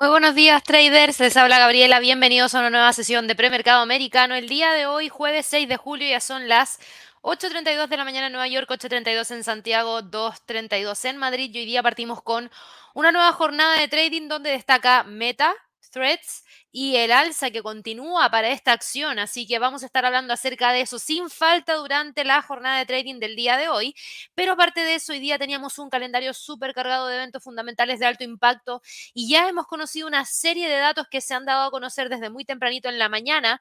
[0.00, 4.34] Muy buenos días traders, les habla Gabriela, bienvenidos a una nueva sesión de premercado americano.
[4.34, 6.80] El día de hoy, jueves 6 de julio, ya son las
[7.22, 11.50] 8.32 de la mañana en Nueva York, 8.32 en Santiago, 2.32 en Madrid.
[11.54, 12.50] Y hoy día partimos con
[12.94, 15.54] una nueva jornada de trading donde destaca Meta,
[15.90, 19.18] Threads y el alza que continúa para esta acción.
[19.18, 22.86] Así que vamos a estar hablando acerca de eso sin falta durante la jornada de
[22.86, 23.94] trading del día de hoy.
[24.34, 28.06] Pero aparte de eso, hoy día teníamos un calendario súper cargado de eventos fundamentales de
[28.06, 28.82] alto impacto
[29.14, 32.30] y ya hemos conocido una serie de datos que se han dado a conocer desde
[32.30, 33.60] muy tempranito en la mañana.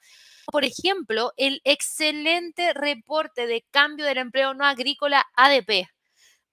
[0.51, 5.89] Por ejemplo, el excelente reporte de cambio del empleo no agrícola ADP.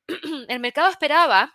[0.48, 1.54] El mercado esperaba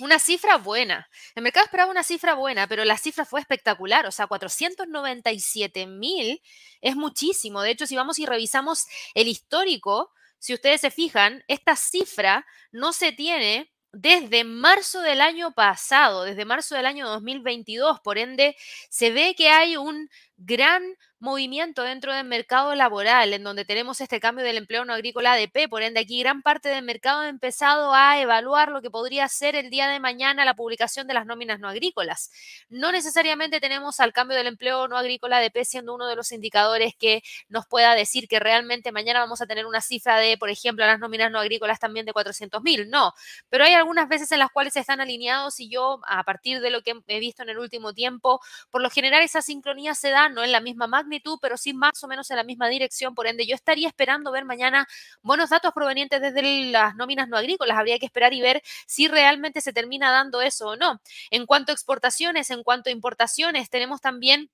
[0.00, 1.08] una cifra buena.
[1.34, 4.06] El mercado esperaba una cifra buena, pero la cifra fue espectacular.
[4.06, 6.42] O sea, 497 mil
[6.80, 7.62] es muchísimo.
[7.62, 12.92] De hecho, si vamos y revisamos el histórico, si ustedes se fijan, esta cifra no
[12.92, 18.00] se tiene desde marzo del año pasado, desde marzo del año 2022.
[18.00, 18.56] Por ende,
[18.88, 20.08] se ve que hay un
[20.44, 20.82] gran
[21.22, 25.68] movimiento dentro del mercado laboral, en donde tenemos este cambio del empleo no agrícola ADP.
[25.70, 29.54] Por ende, aquí gran parte del mercado ha empezado a evaluar lo que podría ser
[29.54, 32.32] el día de mañana la publicación de las nóminas no agrícolas.
[32.68, 36.94] No necesariamente tenemos al cambio del empleo no agrícola ADP siendo uno de los indicadores
[36.98, 40.84] que nos pueda decir que realmente mañana vamos a tener una cifra de, por ejemplo,
[40.86, 42.90] las nóminas no agrícolas también de 400 mil.
[42.90, 43.14] No,
[43.48, 46.82] pero hay algunas veces en las cuales están alineados y yo, a partir de lo
[46.82, 48.40] que he visto en el último tiempo,
[48.72, 52.02] por lo general esa sincronía se da no en la misma magnitud, pero sí más
[52.02, 53.14] o menos en la misma dirección.
[53.14, 54.86] Por ende, yo estaría esperando ver mañana
[55.22, 57.78] buenos datos provenientes desde las nóminas no agrícolas.
[57.78, 61.00] Habría que esperar y ver si realmente se termina dando eso o no.
[61.30, 64.50] En cuanto a exportaciones, en cuanto a importaciones, tenemos también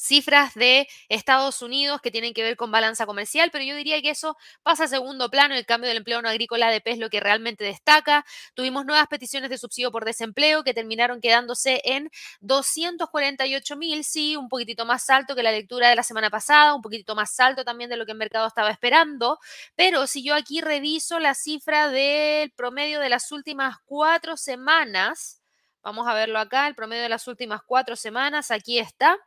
[0.00, 4.10] cifras de Estados Unidos que tienen que ver con balanza comercial, pero yo diría que
[4.10, 5.54] eso pasa a segundo plano.
[5.54, 8.24] El cambio del empleo no agrícola ADP es lo que realmente destaca.
[8.54, 12.10] Tuvimos nuevas peticiones de subsidio por desempleo que terminaron quedándose en
[12.40, 16.82] 248 mil, sí, un poquitito más alto que la lectura de la semana pasada, un
[16.82, 19.38] poquitito más alto también de lo que el mercado estaba esperando.
[19.76, 25.42] Pero si yo aquí reviso la cifra del promedio de las últimas cuatro semanas,
[25.82, 29.18] vamos a verlo acá, el promedio de las últimas cuatro semanas, aquí está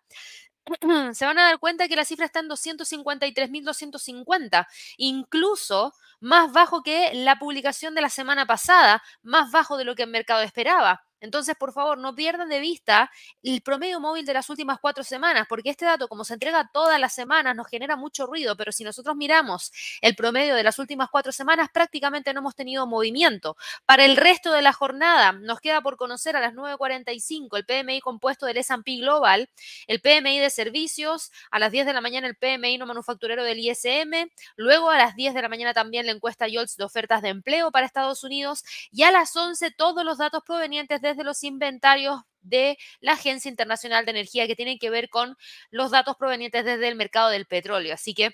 [1.14, 7.14] se van a dar cuenta que la cifra está en 253.250, incluso más bajo que
[7.14, 11.04] la publicación de la semana pasada, más bajo de lo que el mercado esperaba.
[11.24, 13.10] Entonces, por favor, no pierdan de vista
[13.44, 17.00] el promedio móvil de las últimas cuatro semanas, porque este dato, como se entrega todas
[17.00, 21.08] las semanas, nos genera mucho ruido, pero si nosotros miramos el promedio de las últimas
[21.10, 23.56] cuatro semanas, prácticamente no hemos tenido movimiento.
[23.86, 28.02] Para el resto de la jornada, nos queda por conocer a las 9.45 el PMI
[28.02, 29.50] compuesto del S&P Global,
[29.88, 33.60] el PMI de servicios, a las 10 de la mañana el PMI no manufacturero del
[33.60, 37.30] ISM, luego a las 10 de la mañana también la encuesta YOLTS de ofertas de
[37.30, 41.44] empleo para Estados Unidos y a las 11 todos los datos provenientes de de los
[41.44, 45.38] inventarios de la Agencia Internacional de Energía que tienen que ver con
[45.72, 47.94] los datos provenientes desde el mercado del petróleo.
[47.94, 48.32] Así que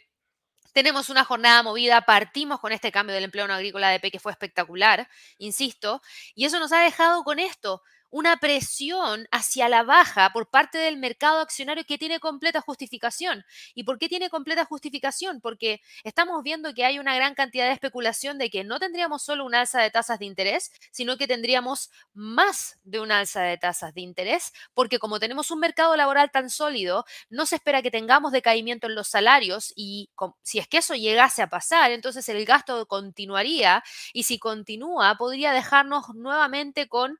[0.73, 4.19] tenemos una jornada movida, partimos con este cambio del empleo no agrícola de P que
[4.19, 5.07] fue espectacular,
[5.37, 6.01] insisto,
[6.35, 10.97] y eso nos ha dejado con esto, una presión hacia la baja por parte del
[10.97, 13.45] mercado accionario que tiene completa justificación.
[13.75, 15.41] ¿Y por qué tiene completa justificación?
[15.41, 19.45] Porque estamos viendo que hay una gran cantidad de especulación de que no tendríamos solo
[19.45, 23.93] una alza de tasas de interés, sino que tendríamos más de una alza de tasas
[23.93, 28.31] de interés, porque como tenemos un mercado laboral tan sólido, no se espera que tengamos
[28.31, 30.09] decaimiento en los salarios y
[30.43, 33.83] si es que eso llegase a pasar, entonces el gasto continuaría
[34.13, 37.19] y si continúa podría dejarnos nuevamente con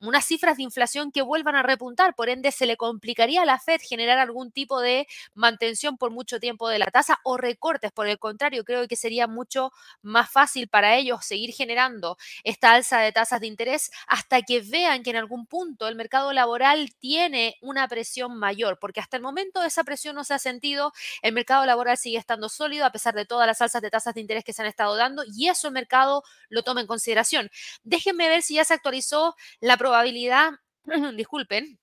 [0.00, 2.14] unas cifras de inflación que vuelvan a repuntar.
[2.14, 6.40] Por ende, se le complicaría a la Fed generar algún tipo de mantención por mucho
[6.40, 7.92] tiempo de la tasa o recortes.
[7.92, 9.72] Por el contrario, creo que sería mucho
[10.02, 15.02] más fácil para ellos seguir generando esta alza de tasas de interés hasta que vean
[15.02, 19.62] que en algún punto el mercado laboral tiene una presión mayor, porque hasta el momento
[19.62, 20.92] esa presión no se ha sentido.
[21.22, 24.20] El mercado laboral sigue estando sólido a pesar de todas las alzas de tasas de
[24.20, 27.50] interés que se han estado dando y eso el mercado lo toma en consideración.
[27.84, 30.52] Déjenme ver si ya se actualizó la probabilidad,
[31.16, 31.78] disculpen,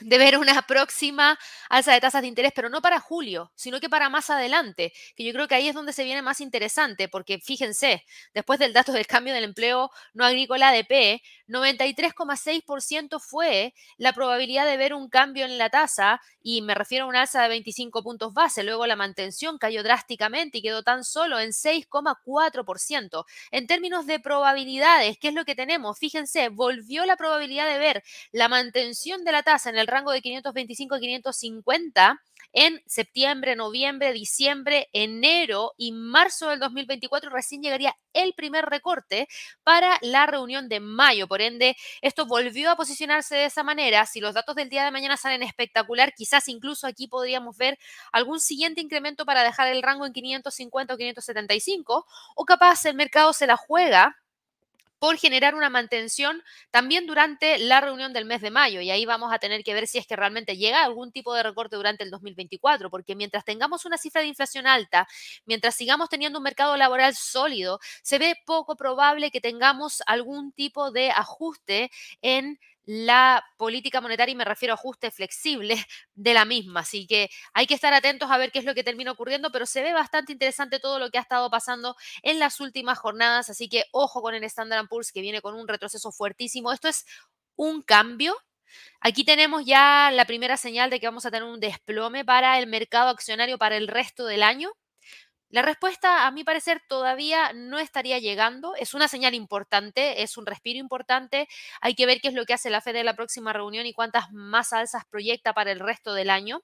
[0.00, 1.38] de ver una próxima
[1.68, 5.24] alza de tasas de interés, pero no para julio, sino que para más adelante, que
[5.24, 8.04] yo creo que ahí es donde se viene más interesante, porque fíjense,
[8.34, 14.76] después del dato del cambio del empleo no agrícola ADP, 93,6% fue la probabilidad de
[14.76, 18.32] ver un cambio en la tasa, y me refiero a una alza de 25 puntos
[18.34, 23.24] base, luego la mantención cayó drásticamente y quedó tan solo en 6,4%.
[23.50, 25.98] En términos de probabilidades, ¿qué es lo que tenemos?
[25.98, 28.02] Fíjense, volvió la probabilidad de ver
[28.32, 32.20] la mantención de la tasa en el el rango de 525 a 550
[32.52, 39.28] en septiembre, noviembre, diciembre, enero y marzo del 2024 recién llegaría el primer recorte
[39.62, 41.28] para la reunión de mayo.
[41.28, 44.06] Por ende, esto volvió a posicionarse de esa manera.
[44.06, 47.78] Si los datos del día de mañana salen espectacular, quizás incluso aquí podríamos ver
[48.10, 53.32] algún siguiente incremento para dejar el rango en 550 o 575, o capaz el mercado
[53.32, 54.16] se la juega
[54.98, 58.80] por generar una mantención también durante la reunión del mes de mayo.
[58.80, 61.42] Y ahí vamos a tener que ver si es que realmente llega algún tipo de
[61.42, 65.06] recorte durante el 2024, porque mientras tengamos una cifra de inflación alta,
[65.44, 70.90] mientras sigamos teniendo un mercado laboral sólido, se ve poco probable que tengamos algún tipo
[70.90, 71.90] de ajuste
[72.22, 75.76] en la política monetaria, y me refiero a ajuste flexible
[76.14, 76.80] de la misma.
[76.80, 79.66] Así que hay que estar atentos a ver qué es lo que termina ocurriendo, pero
[79.66, 83.50] se ve bastante interesante todo lo que ha estado pasando en las últimas jornadas.
[83.50, 86.72] Así que ojo con el Standard Poor's que viene con un retroceso fuertísimo.
[86.72, 87.04] Esto es
[87.56, 88.36] un cambio.
[89.00, 92.66] Aquí tenemos ya la primera señal de que vamos a tener un desplome para el
[92.66, 94.70] mercado accionario para el resto del año.
[95.50, 98.74] La respuesta, a mi parecer, todavía no estaría llegando.
[98.74, 101.48] Es una señal importante, es un respiro importante.
[101.80, 103.92] Hay que ver qué es lo que hace la Fed en la próxima reunión y
[103.92, 106.62] cuántas más alzas proyecta para el resto del año.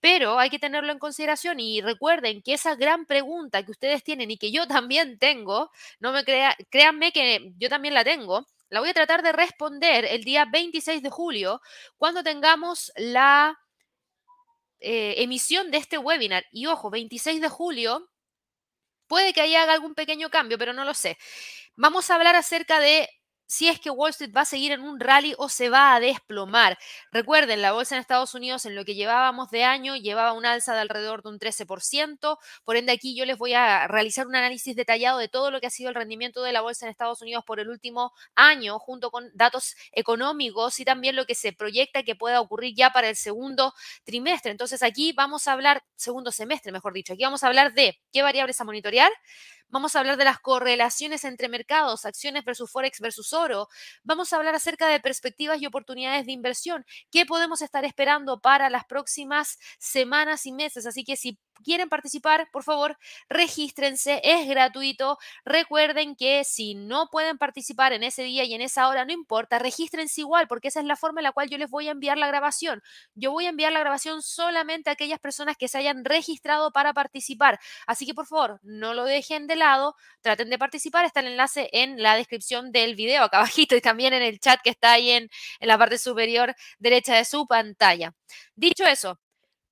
[0.00, 4.30] Pero hay que tenerlo en consideración y recuerden que esa gran pregunta que ustedes tienen
[4.30, 5.70] y que yo también tengo,
[6.00, 10.04] no me crea, créanme que yo también la tengo, la voy a tratar de responder
[10.04, 11.60] el día 26 de julio
[11.96, 13.58] cuando tengamos la
[14.80, 16.44] eh, emisión de este webinar.
[16.52, 18.10] Y ojo, 26 de julio,
[19.06, 21.18] puede que haya algún pequeño cambio, pero no lo sé.
[21.76, 23.08] Vamos a hablar acerca de
[23.48, 26.00] si es que Wall Street va a seguir en un rally o se va a
[26.00, 26.78] desplomar.
[27.10, 30.74] Recuerden, la bolsa en Estados Unidos en lo que llevábamos de año llevaba un alza
[30.74, 32.38] de alrededor de un 13%.
[32.64, 35.66] Por ende, aquí yo les voy a realizar un análisis detallado de todo lo que
[35.66, 39.10] ha sido el rendimiento de la bolsa en Estados Unidos por el último año, junto
[39.10, 43.16] con datos económicos y también lo que se proyecta que pueda ocurrir ya para el
[43.16, 43.72] segundo
[44.04, 44.50] trimestre.
[44.50, 48.22] Entonces, aquí vamos a hablar, segundo semestre, mejor dicho, aquí vamos a hablar de qué
[48.22, 49.10] variables a monitorear
[49.70, 53.68] Vamos a hablar de las correlaciones entre mercados, acciones versus Forex versus oro.
[54.02, 56.84] Vamos a hablar acerca de perspectivas y oportunidades de inversión.
[57.10, 60.86] ¿Qué podemos estar esperando para las próximas semanas y meses?
[60.86, 65.18] Así que si quieren participar, por favor, regístrense, es gratuito.
[65.44, 69.58] Recuerden que si no pueden participar en ese día y en esa hora, no importa,
[69.58, 72.18] regístrense igual, porque esa es la forma en la cual yo les voy a enviar
[72.18, 72.82] la grabación.
[73.14, 76.92] Yo voy a enviar la grabación solamente a aquellas personas que se hayan registrado para
[76.92, 77.58] participar.
[77.86, 81.04] Así que, por favor, no lo dejen de lado, traten de participar.
[81.04, 84.60] Está el enlace en la descripción del video, acá abajito, y también en el chat
[84.62, 88.14] que está ahí en, en la parte superior derecha de su pantalla.
[88.54, 89.18] Dicho eso,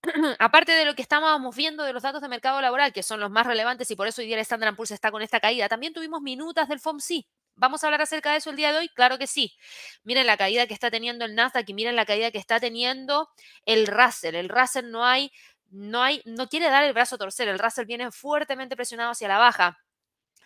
[0.39, 3.31] aparte de lo que estábamos viendo de los datos de mercado laboral, que son los
[3.31, 5.93] más relevantes y por eso hoy día el Standard Poor's está con esta caída, también
[5.93, 7.25] tuvimos minutas del FOMC.
[7.59, 8.89] ¿Vamos a hablar acerca de eso el día de hoy?
[8.91, 9.57] Claro que sí.
[10.05, 13.31] Miren la caída que está teniendo el Nasdaq y miren la caída que está teniendo
[13.65, 14.35] el Russell.
[14.35, 15.33] El Russell no hay,
[15.71, 17.49] no hay, no quiere dar el brazo a torcer.
[17.49, 19.79] El Russell viene fuertemente presionado hacia la baja.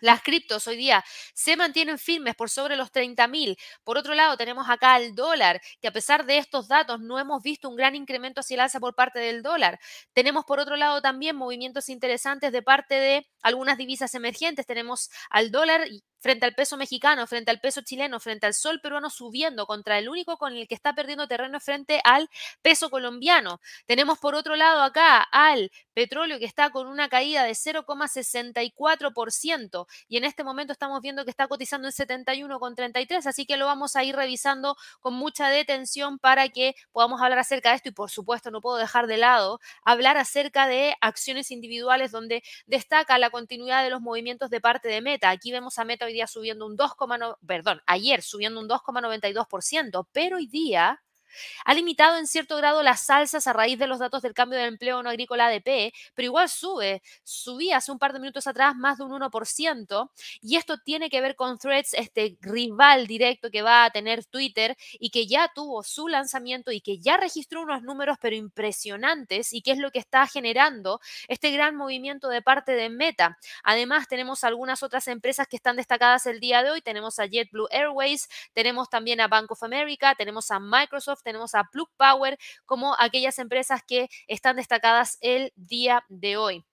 [0.01, 1.03] Las criptos hoy día
[1.33, 3.57] se mantienen firmes por sobre los 30 mil.
[3.83, 7.41] Por otro lado, tenemos acá el dólar, que a pesar de estos datos no hemos
[7.43, 9.79] visto un gran incremento hacia el alza por parte del dólar.
[10.13, 14.65] Tenemos por otro lado también movimientos interesantes de parte de algunas divisas emergentes.
[14.65, 15.87] Tenemos al dólar
[16.21, 20.07] frente al peso mexicano, frente al peso chileno, frente al sol peruano subiendo contra el
[20.07, 22.29] único con el que está perdiendo terreno frente al
[22.61, 23.59] peso colombiano.
[23.85, 30.17] Tenemos por otro lado acá al petróleo que está con una caída de 0,64% y
[30.17, 34.03] en este momento estamos viendo que está cotizando en 71,33, así que lo vamos a
[34.03, 38.51] ir revisando con mucha detención para que podamos hablar acerca de esto y por supuesto
[38.51, 43.89] no puedo dejar de lado hablar acerca de acciones individuales donde destaca la continuidad de
[43.89, 45.29] los movimientos de parte de Meta.
[45.29, 50.47] Aquí vemos a Meta día subiendo un 2,9, perdón, ayer subiendo un 2,92%, pero hoy
[50.47, 51.01] día
[51.65, 54.65] ha limitado en cierto grado las salsas a raíz de los datos del cambio de
[54.65, 57.01] empleo no agrícola ADP, pero igual sube.
[57.23, 60.11] Subía hace un par de minutos atrás más de un 1%,
[60.41, 64.77] y esto tiene que ver con Threads, este rival directo que va a tener Twitter
[64.99, 69.61] y que ya tuvo su lanzamiento y que ya registró unos números pero impresionantes y
[69.61, 73.37] que es lo que está generando este gran movimiento de parte de Meta.
[73.63, 76.81] Además, tenemos algunas otras empresas que están destacadas el día de hoy.
[76.81, 81.65] Tenemos a JetBlue Airways, tenemos también a Bank of America, tenemos a Microsoft, tenemos a
[81.65, 86.65] Plug Power como aquellas empresas que están destacadas el día de hoy.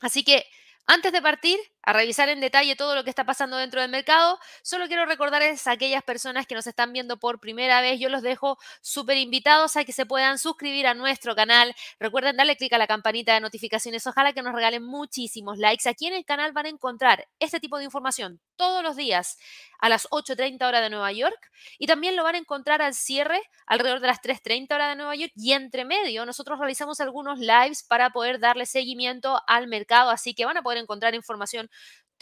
[0.00, 0.44] Así que
[0.86, 4.38] antes de partir a revisar en detalle todo lo que está pasando dentro del mercado,
[4.62, 8.22] solo quiero recordarles a aquellas personas que nos están viendo por primera vez, yo los
[8.22, 11.74] dejo súper invitados a que se puedan suscribir a nuestro canal.
[12.00, 15.88] Recuerden darle clic a la campanita de notificaciones, ojalá que nos regalen muchísimos likes.
[15.88, 19.38] Aquí en el canal van a encontrar este tipo de información todos los días
[19.80, 23.40] a las 8.30 hora de Nueva York y también lo van a encontrar al cierre
[23.66, 27.82] alrededor de las 3.30 hora de Nueva York y entre medio nosotros realizamos algunos lives
[27.82, 31.68] para poder darle seguimiento al mercado, así que van a poder encontrar información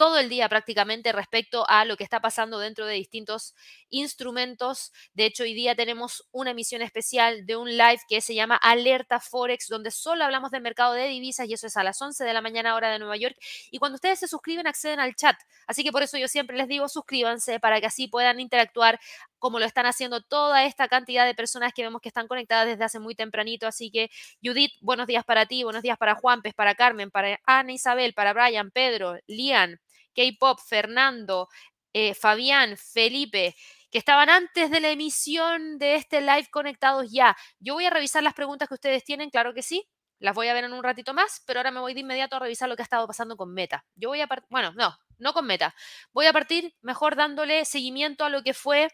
[0.01, 3.53] todo el día prácticamente respecto a lo que está pasando dentro de distintos
[3.91, 4.91] instrumentos.
[5.13, 9.19] De hecho, hoy día tenemos una emisión especial de un live que se llama Alerta
[9.19, 12.33] Forex, donde solo hablamos del mercado de divisas y eso es a las 11 de
[12.33, 13.35] la mañana hora de Nueva York.
[13.69, 15.35] Y cuando ustedes se suscriben, acceden al chat.
[15.67, 18.99] Así que por eso yo siempre les digo, suscríbanse para que así puedan interactuar
[19.37, 22.83] como lo están haciendo toda esta cantidad de personas que vemos que están conectadas desde
[22.85, 23.67] hace muy tempranito.
[23.67, 24.09] Así que,
[24.43, 28.33] Judith, buenos días para ti, buenos días para Juanpes, para Carmen, para Ana Isabel, para
[28.33, 29.79] Brian, Pedro, Lian,
[30.15, 31.47] K-Pop, Fernando,
[31.93, 33.55] eh, Fabián, Felipe,
[33.91, 37.35] que estaban antes de la emisión de este live conectados ya.
[37.59, 39.87] Yo voy a revisar las preguntas que ustedes tienen, claro que sí.
[40.19, 42.39] Las voy a ver en un ratito más, pero ahora me voy de inmediato a
[42.39, 43.85] revisar lo que ha estado pasando con Meta.
[43.95, 45.75] Yo voy a partir, bueno, no, no con Meta.
[46.13, 48.89] Voy a partir mejor dándole seguimiento a lo que fue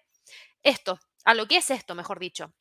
[0.64, 2.54] esto, a lo que es esto, mejor dicho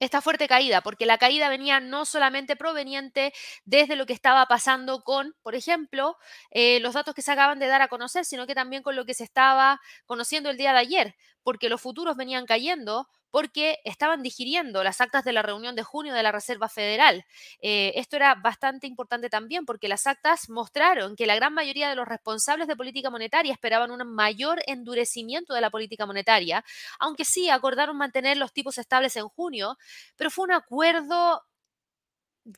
[0.00, 3.32] esta fuerte caída, porque la caída venía no solamente proveniente
[3.64, 6.16] desde lo que estaba pasando con, por ejemplo,
[6.50, 9.04] eh, los datos que se acaban de dar a conocer, sino que también con lo
[9.06, 14.20] que se estaba conociendo el día de ayer, porque los futuros venían cayendo porque estaban
[14.20, 17.24] digiriendo las actas de la reunión de junio de la Reserva Federal.
[17.60, 21.94] Eh, esto era bastante importante también porque las actas mostraron que la gran mayoría de
[21.94, 26.64] los responsables de política monetaria esperaban un mayor endurecimiento de la política monetaria,
[26.98, 29.78] aunque sí acordaron mantener los tipos estables en junio,
[30.16, 31.44] pero fue un acuerdo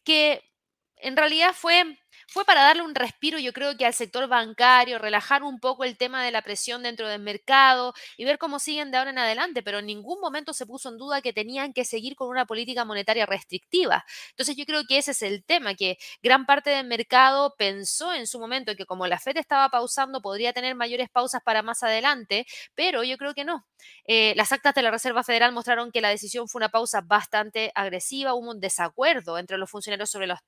[0.02, 0.47] que
[1.00, 1.98] en realidad fue
[2.30, 5.96] fue para darle un respiro, yo creo que al sector bancario, relajar un poco el
[5.96, 9.62] tema de la presión dentro del mercado y ver cómo siguen de ahora en adelante,
[9.62, 12.84] pero en ningún momento se puso en duda que tenían que seguir con una política
[12.84, 14.04] monetaria restrictiva.
[14.30, 18.26] Entonces yo creo que ese es el tema, que gran parte del mercado pensó en
[18.26, 22.46] su momento que como la Fed estaba pausando, podría tener mayores pausas para más adelante,
[22.74, 23.66] pero yo creo que no.
[24.06, 27.72] Eh, las actas de la Reserva Federal mostraron que la decisión fue una pausa bastante
[27.74, 30.38] agresiva, hubo un desacuerdo entre los funcionarios sobre los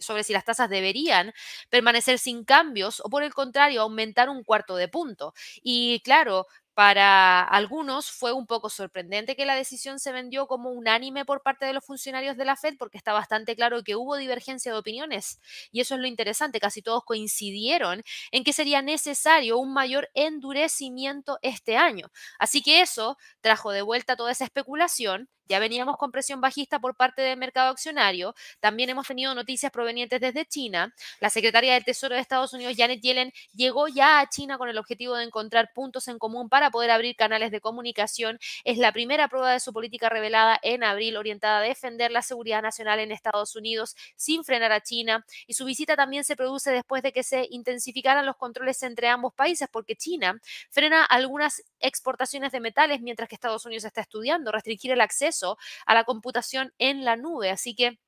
[0.00, 1.32] sobre si las tasas deberían
[1.70, 5.34] permanecer sin cambios o por el contrario aumentar un cuarto de punto.
[5.62, 11.24] Y claro, para algunos fue un poco sorprendente que la decisión se vendió como unánime
[11.24, 14.70] por parte de los funcionarios de la Fed porque está bastante claro que hubo divergencia
[14.72, 15.40] de opiniones
[15.72, 21.38] y eso es lo interesante, casi todos coincidieron en que sería necesario un mayor endurecimiento
[21.42, 22.10] este año.
[22.38, 26.94] Así que eso trajo de vuelta toda esa especulación ya veníamos con presión bajista por
[26.94, 28.34] parte del mercado accionario.
[28.60, 30.94] También hemos tenido noticias provenientes desde China.
[31.20, 34.78] La secretaria del Tesoro de Estados Unidos, Janet Yellen, llegó ya a China con el
[34.78, 38.38] objetivo de encontrar puntos en común para poder abrir canales de comunicación.
[38.64, 42.62] Es la primera prueba de su política revelada en abril orientada a defender la seguridad
[42.62, 45.24] nacional en Estados Unidos sin frenar a China.
[45.46, 49.32] Y su visita también se produce después de que se intensificaran los controles entre ambos
[49.34, 50.40] países porque China
[50.70, 55.37] frena algunas exportaciones de metales mientras que Estados Unidos está estudiando restringir el acceso
[55.86, 57.50] a la computación en la nube.
[57.50, 57.98] Así que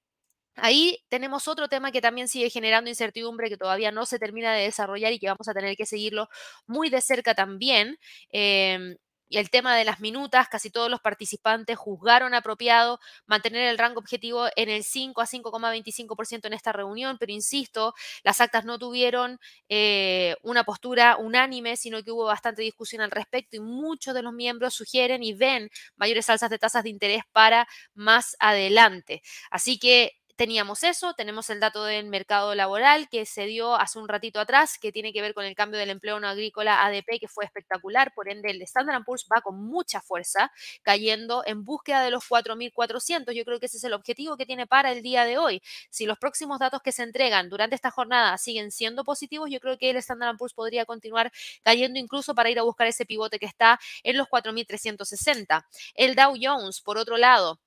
[0.57, 4.65] Ahí tenemos otro tema que también sigue generando incertidumbre, que todavía no se termina de
[4.65, 6.29] desarrollar y que vamos a tener que seguirlo
[6.67, 7.97] muy de cerca también.
[8.31, 8.97] Em,
[9.31, 14.01] y el tema de las minutas, casi todos los participantes juzgaron apropiado mantener el rango
[14.01, 17.95] objetivo en el 5 a 5,25% en esta reunión, pero insisto,
[18.25, 23.57] las actas no tuvieron eh, una postura unánime, sino que hubo bastante discusión al respecto
[23.57, 27.67] y muchos de los miembros sugieren y ven mayores alzas de tasas de interés para
[27.95, 29.23] más adelante.
[29.51, 34.09] Así que teníamos eso, tenemos el dato del mercado laboral que se dio hace un
[34.09, 37.29] ratito atrás, que tiene que ver con el cambio del empleo no agrícola ADP, que
[37.29, 40.51] fue espectacular, por ende el Standard Poor's va con mucha fuerza,
[40.83, 43.35] cayendo en búsqueda de los 4.400.
[43.35, 45.61] Yo creo que ese es el objetivo que tiene para el día de hoy.
[45.91, 49.77] Si los próximos datos que se entregan durante esta jornada siguen siendo positivos, yo creo
[49.77, 51.31] que el Standard Poor's podría continuar
[51.63, 55.67] cayendo incluso para ir a buscar ese pivote que está en los 4.360.
[55.95, 57.61] El Dow Jones, por otro lado,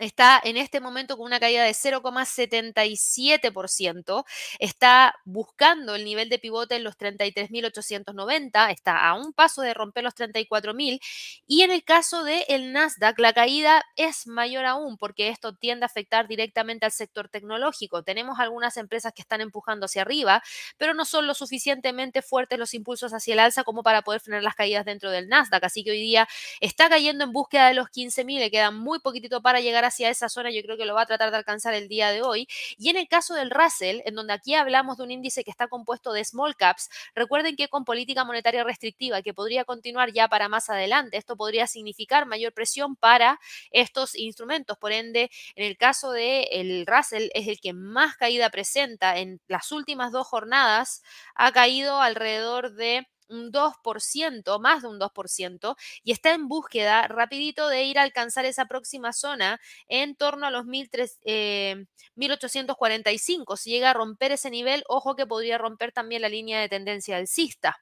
[0.00, 4.24] está en este momento con una caída de 0,77%,
[4.58, 10.04] está buscando el nivel de pivote en los 33.890, está a un paso de romper
[10.04, 11.00] los 34.000
[11.46, 15.84] y en el caso del el Nasdaq la caída es mayor aún porque esto tiende
[15.84, 18.02] a afectar directamente al sector tecnológico.
[18.02, 20.42] Tenemos algunas empresas que están empujando hacia arriba,
[20.76, 24.42] pero no son lo suficientemente fuertes los impulsos hacia el alza como para poder frenar
[24.42, 26.28] las caídas dentro del Nasdaq, así que hoy día
[26.60, 30.10] está cayendo en búsqueda de los 15.000, le queda muy poquitito para llegar a hacia
[30.10, 32.48] esa zona, yo creo que lo va a tratar de alcanzar el día de hoy.
[32.76, 35.68] Y en el caso del Russell, en donde aquí hablamos de un índice que está
[35.68, 40.48] compuesto de small caps, recuerden que con política monetaria restrictiva, que podría continuar ya para
[40.48, 43.38] más adelante, esto podría significar mayor presión para
[43.70, 44.78] estos instrumentos.
[44.78, 49.40] Por ende, en el caso del el Russell, es el que más caída presenta en
[49.48, 51.02] las últimas dos jornadas,
[51.34, 57.68] ha caído alrededor de un 2%, más de un 2%, y está en búsqueda rapidito
[57.68, 63.54] de ir a alcanzar esa próxima zona en torno a los 1845.
[63.54, 66.68] Eh, si llega a romper ese nivel, ojo que podría romper también la línea de
[66.68, 67.78] tendencia alcista.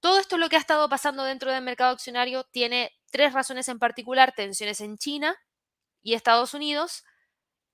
[0.00, 3.78] Todo esto lo que ha estado pasando dentro del mercado accionario tiene tres razones en
[3.78, 5.36] particular, tensiones en China
[6.02, 7.04] y Estados Unidos,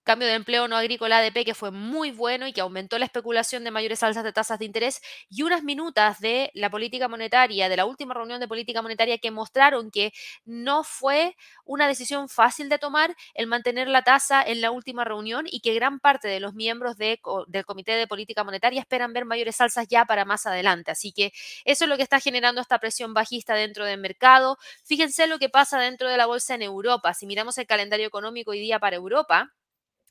[0.04, 3.64] cambio de empleo no agrícola ADP que fue muy bueno y que aumentó la especulación
[3.64, 7.76] de mayores alzas de tasas de interés y unas minutas de la política monetaria, de
[7.76, 10.12] la última reunión de política monetaria que mostraron que
[10.44, 15.46] no fue una decisión fácil de tomar el mantener la tasa en la última reunión
[15.50, 17.18] y que gran parte de los miembros del
[17.66, 20.90] Comité de Política Monetaria esperan ver mayores alzas ya para más adelante.
[20.90, 21.32] Así que
[21.64, 24.58] eso es lo que está generando esta presión bajista dentro del mercado.
[24.84, 27.14] Fíjense lo que pasa dentro de la bolsa en Europa.
[27.14, 29.52] Si miramos el calendario económico hoy día para Europa,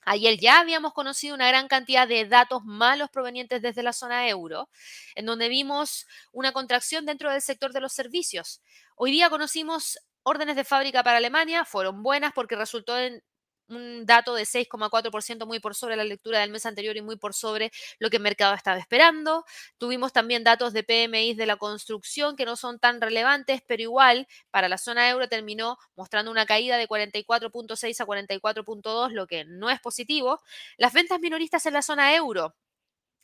[0.06, 4.70] Ayer ya habíamos conocido una gran cantidad de datos malos provenientes desde la zona euro,
[5.16, 8.62] en donde vimos una contracción dentro del sector de los servicios.
[8.96, 13.22] Hoy día conocimos órdenes de fábrica para Alemania, fueron buenas porque resultó en
[13.70, 17.34] un dato de 6,4% muy por sobre la lectura del mes anterior y muy por
[17.34, 19.46] sobre lo que el mercado estaba esperando.
[19.78, 24.28] Tuvimos también datos de PMI de la construcción que no son tan relevantes, pero igual
[24.52, 29.70] para la zona euro terminó mostrando una caída de 44.6 a 44.2, lo que no
[29.70, 30.40] es positivo.
[30.78, 32.56] Las ventas minoristas en la zona euro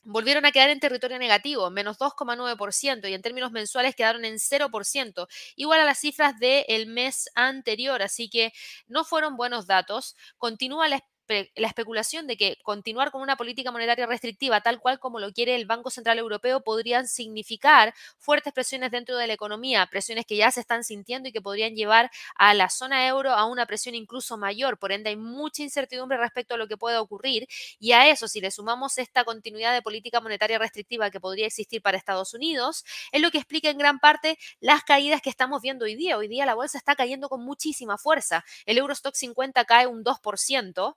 [0.04, 5.28] volvieron a quedar en territorio negativo, menos 2,9%, y en términos mensuales quedaron en 0%,
[5.56, 8.54] igual a las cifras del mes anterior, así que
[8.88, 10.16] no fueron buenos datos.
[10.38, 15.20] Continúa la la especulación de que continuar con una política monetaria restrictiva tal cual como
[15.20, 20.26] lo quiere el Banco Central Europeo podrían significar fuertes presiones dentro de la economía, presiones
[20.26, 23.66] que ya se están sintiendo y que podrían llevar a la zona euro a una
[23.66, 24.78] presión incluso mayor.
[24.78, 27.48] Por ende, hay mucha incertidumbre respecto a lo que pueda ocurrir
[27.80, 31.82] y a eso, si le sumamos esta continuidad de política monetaria restrictiva que podría existir
[31.82, 35.86] para Estados Unidos, es lo que explica en gran parte las caídas que estamos viendo
[35.86, 36.18] hoy día.
[36.18, 38.44] Hoy día la bolsa está cayendo con muchísima fuerza.
[38.66, 40.96] El Eurostock 50 cae un 2%,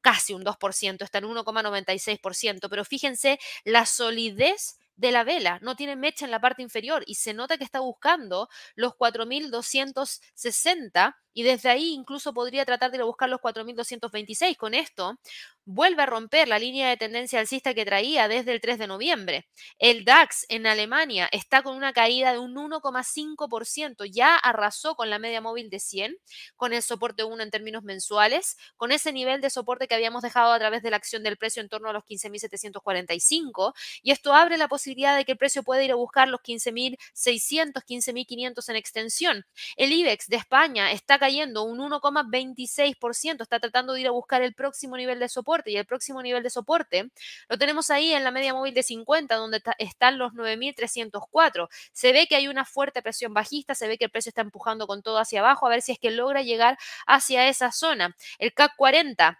[0.00, 5.96] casi un 2%, está en 1,96%, pero fíjense la solidez de la vela, no tiene
[5.96, 11.68] mecha en la parte inferior y se nota que está buscando los 4.260 y desde
[11.70, 14.56] ahí incluso podría tratar de buscar los 4.226.
[14.56, 15.18] Con esto
[15.64, 19.48] vuelve a romper la línea de tendencia alcista que traía desde el 3 de noviembre.
[19.78, 25.18] El DAX en Alemania está con una caída de un 1,5%, ya arrasó con la
[25.18, 26.16] media móvil de 100,
[26.56, 30.52] con el soporte 1 en términos mensuales, con ese nivel de soporte que habíamos dejado
[30.52, 34.56] a través de la acción del precio en torno a los 15.745, y esto abre
[34.56, 39.46] la posibilidad de que el precio pueda ir a buscar los 15.600, 15.500 en extensión.
[39.76, 44.54] El IBEX de España está cayendo un 1,26%, está tratando de ir a buscar el
[44.54, 47.12] próximo nivel de soporte y el próximo nivel de soporte
[47.48, 51.68] lo tenemos ahí en la media móvil de 50, donde están los 9.304.
[51.92, 54.88] Se ve que hay una fuerte presión bajista, se ve que el precio está empujando
[54.88, 58.16] con todo hacia abajo, a ver si es que logra llegar hacia esa zona.
[58.40, 59.38] El CAC 40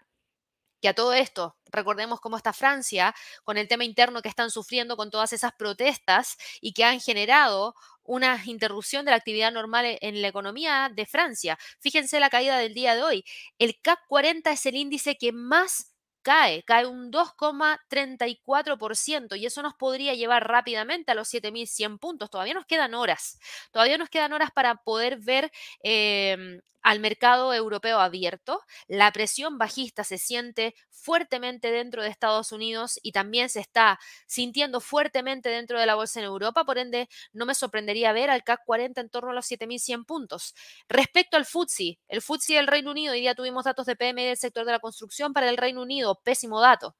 [0.83, 3.15] que a todo esto, recordemos cómo está Francia
[3.45, 7.73] con el tema interno que están sufriendo con todas esas protestas y que han generado
[8.03, 11.57] una interrupción de la actividad normal e-, en la economía de Francia.
[11.79, 13.23] Fíjense la caída del día de hoy.
[13.59, 19.75] El CAC 40 es el índice que más cae, cae un 2,34% y eso nos
[19.75, 22.29] podría llevar rápidamente a los 7.100 puntos.
[22.29, 23.39] Todavía nos quedan horas,
[23.71, 25.49] todavía nos quedan horas para poder ver
[25.81, 28.61] em, al mercado europeo abierto.
[28.87, 34.79] La presión bajista se siente fuertemente dentro de Estados Unidos y también se está sintiendo
[34.79, 38.61] fuertemente dentro de la bolsa en Europa, por ende no me sorprendería ver al CAC
[38.65, 40.53] 40 en torno a los 7.100 puntos.
[40.87, 44.37] Respecto al FTSE, el FTSE del Reino Unido, hoy día tuvimos datos de PMI del
[44.37, 46.95] sector de la construcción para el Reino Unido, pésimo dato,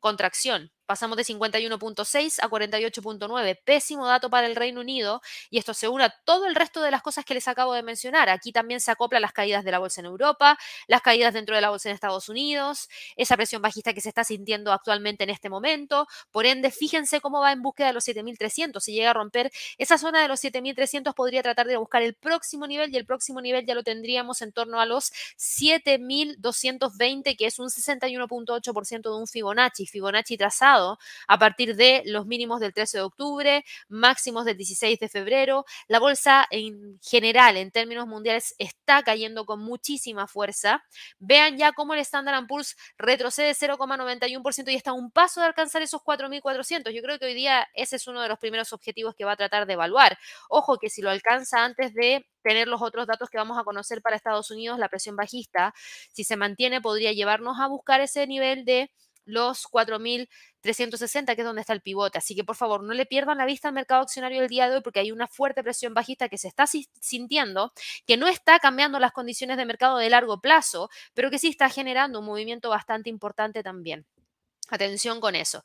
[0.00, 0.72] contracción.
[0.88, 3.60] Pasamos de 51.6 a 48.9.
[3.62, 5.20] Pésimo dato para el Reino Unido
[5.50, 7.82] y esto se une a todo el resto de las cosas que les acabo de
[7.82, 8.30] mencionar.
[8.30, 11.60] Aquí también se acopla las caídas de la bolsa en Europa, las caídas dentro de
[11.60, 15.50] la bolsa en Estados Unidos, esa presión bajista que se está sintiendo actualmente en este
[15.50, 16.06] momento.
[16.30, 18.80] Por ende, fíjense cómo va en búsqueda de los 7.300.
[18.80, 22.66] Si llega a romper esa zona de los 7.300, podría tratar de buscar el próximo
[22.66, 27.58] nivel y el próximo nivel ya lo tendríamos en torno a los 7.220, que es
[27.58, 29.86] un 61.8% de un Fibonacci.
[29.86, 30.77] Fibonacci trazado
[31.26, 35.64] a partir de los mínimos del 13 de octubre, máximos del 16 de febrero.
[35.88, 40.84] La bolsa en general, en términos mundiales, está cayendo con muchísima fuerza.
[41.18, 45.82] Vean ya cómo el Standard Poor's retrocede 0,91% y está a un paso de alcanzar
[45.82, 46.90] esos 4.400.
[46.90, 49.36] Yo creo que hoy día ese es uno de los primeros objetivos que va a
[49.36, 50.18] tratar de evaluar.
[50.48, 54.00] Ojo que si lo alcanza antes de tener los otros datos que vamos a conocer
[54.00, 55.74] para Estados Unidos, la presión bajista,
[56.12, 58.90] si se mantiene, podría llevarnos a buscar ese nivel de
[59.28, 62.18] los 4.360, que es donde está el pivote.
[62.18, 64.76] Así que por favor, no le pierdan la vista al mercado accionario del día de
[64.76, 67.72] hoy porque hay una fuerte presión bajista que se está sintiendo,
[68.06, 71.68] que no está cambiando las condiciones de mercado de largo plazo, pero que sí está
[71.68, 74.06] generando un movimiento bastante importante también.
[74.70, 75.62] Atención con eso.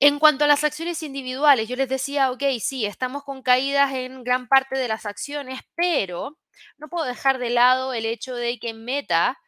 [0.00, 4.22] En cuanto a las acciones individuales, yo les decía, ok, sí, estamos con caídas en
[4.22, 6.38] gran parte de las acciones, pero
[6.76, 9.38] no puedo dejar de lado el hecho de que Meta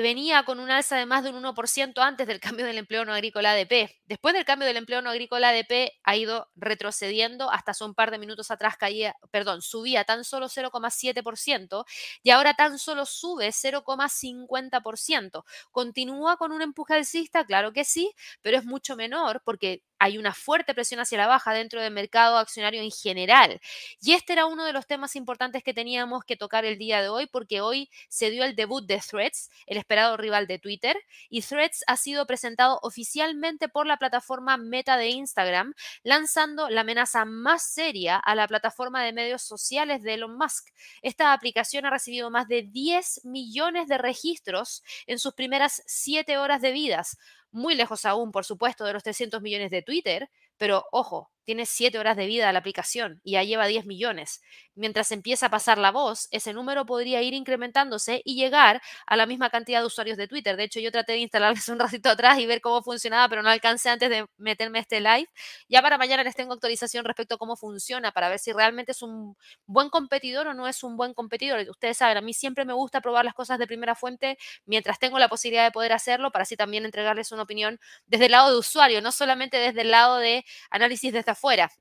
[0.00, 3.12] venía con un alza de más de un 1% antes del cambio del empleo no
[3.12, 3.90] agrícola ADP.
[4.06, 8.12] Después del cambio del empleo no agrícola ADP ha ido retrocediendo hasta hace un par
[8.12, 11.84] de minutos atrás caía, perdón, subía tan solo 0,7%
[12.22, 15.44] y ahora tan solo sube 0,50%.
[15.72, 17.44] ¿Continúa con un empuje alcista?
[17.44, 21.52] Claro que sí, pero es mucho menor porque hay una fuerte presión hacia la baja
[21.52, 23.60] dentro del mercado accionario en general.
[24.00, 27.10] Y este era uno de los temas importantes que teníamos que tocar el día de
[27.10, 30.96] hoy, porque hoy se dio el debut de Threads, el esperado rival de Twitter,
[31.28, 37.26] y Threads ha sido presentado oficialmente por la plataforma Meta de Instagram, lanzando la amenaza
[37.26, 40.70] más seria a la plataforma de medios sociales de Elon Musk.
[41.02, 46.62] Esta aplicación ha recibido más de 10 millones de registros en sus primeras 7 horas
[46.62, 47.18] de vidas,
[47.52, 51.98] muy lejos aún, por supuesto, de los 300 millones de Twitter, pero ojo, tiene 7
[51.98, 54.40] horas de vida la aplicación y ya lleva 10 millones.
[54.76, 59.26] Mientras empieza a pasar la voz, ese número podría ir incrementándose y llegar a la
[59.26, 60.56] misma cantidad de usuarios de Twitter.
[60.56, 63.50] De hecho, yo traté de instalarles un ratito atrás y ver cómo funcionaba, pero no
[63.50, 65.26] alcancé antes de meterme a este live.
[65.68, 69.02] Ya para mañana les tengo actualización respecto a cómo funciona para ver si realmente es
[69.02, 69.36] un
[69.66, 71.68] buen competidor o no es un buen competidor.
[71.68, 75.18] Ustedes saben, a mí siempre me gusta probar las cosas de primera fuente mientras tengo
[75.18, 78.58] la posibilidad de poder hacerlo para así también entregarles una opinión desde el lado de
[78.58, 81.72] usuario, no solamente desde el lado de análisis desde afuera.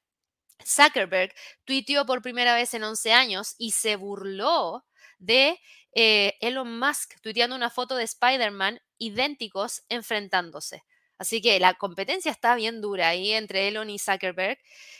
[0.65, 1.34] Zuckerberg
[1.65, 4.86] tuiteó por primera vez en 11 años y se burló
[5.17, 5.60] de
[5.93, 10.84] eh, Elon Musk tuiteando una foto de Spider-Man idénticos enfrentándose.
[11.19, 14.58] Así que la competencia está bien dura ahí entre Elon y Zuckerberg,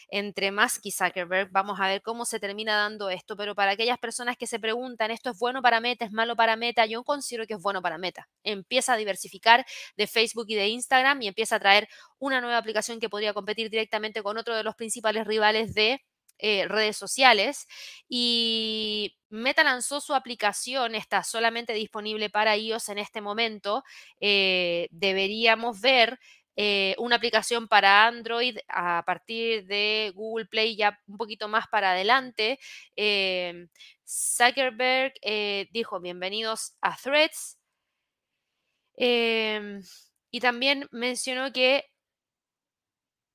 [0.10, 1.50] entre Musk y Zuckerberg.
[1.52, 5.12] Vamos a ver cómo se termina dando esto, pero para aquellas personas que se preguntan,
[5.12, 6.86] ¿esto es bueno para Meta, es malo para Meta?
[6.86, 8.28] Yo considero que es bueno para Meta.
[8.44, 13.00] Empieza a diversificar de Facebook y de Instagram y empieza a traer una nueva aplicación
[13.00, 16.02] que podría competir directamente con otro de los principales rivales de
[16.40, 17.68] eh, redes sociales
[18.08, 23.84] y Meta lanzó su aplicación, está solamente disponible para iOS en este momento.
[24.20, 26.20] Eh, deberíamos ver
[26.56, 31.92] eh, una aplicación para Android a partir de Google Play ya un poquito más para
[31.92, 32.60] adelante.
[34.08, 35.14] Zuckerberg
[35.72, 37.60] dijo bienvenidos a Threads.
[39.00, 39.82] Em,
[40.32, 41.86] y también mencionó que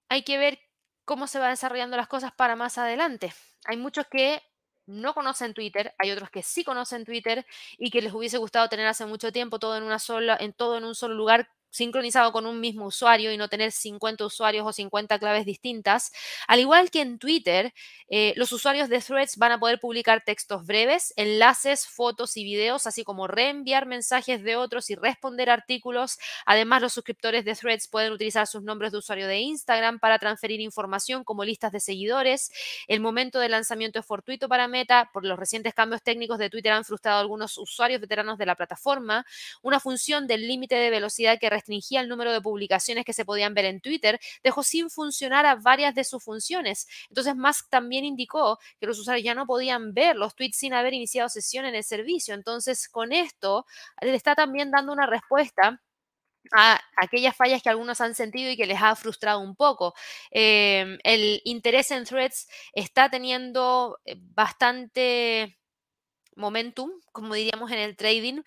[0.08, 0.58] hay que ver
[1.04, 3.32] cómo se van desarrollando las cosas para más adelante.
[3.66, 4.42] Hay muchos que
[4.86, 7.46] no conocen Twitter, hay otros que sí conocen Twitter
[7.78, 10.76] y que les hubiese gustado tener hace mucho tiempo todo en una sola, en todo
[10.78, 14.72] en un solo lugar sincronizado con un mismo usuario y no tener 50 usuarios o
[14.72, 16.12] 50 claves distintas.
[16.46, 17.74] Al igual que en Twitter,
[18.08, 22.86] eh, los usuarios de Threads van a poder publicar textos breves, enlaces, fotos y videos,
[22.86, 26.18] así como reenviar mensajes de otros y responder artículos.
[26.46, 30.60] Además, los suscriptores de Threads pueden utilizar sus nombres de usuario de Instagram para transferir
[30.60, 32.52] información como listas de seguidores.
[32.86, 35.10] El momento de lanzamiento es fortuito para Meta.
[35.12, 38.54] Por los recientes cambios técnicos de Twitter han frustrado a algunos usuarios veteranos de la
[38.54, 39.26] plataforma.
[39.62, 43.54] Una función del límite de velocidad que restringía el número de publicaciones que se podían
[43.54, 46.86] ver en Twitter, dejó sin funcionar a varias de sus funciones.
[47.08, 50.94] Entonces, Musk también indicó que los usuarios ya no podían ver los tweets sin haber
[50.94, 52.34] iniciado sesión en el servicio.
[52.34, 53.66] Entonces, con esto,
[54.02, 55.80] le está también dando una respuesta
[56.52, 59.94] a aquellas fallas que algunos han sentido y que les ha frustrado un poco.
[60.30, 65.58] Em, el interés en threads está teniendo eh, bastante
[66.36, 68.42] momentum, como diríamos en el trading,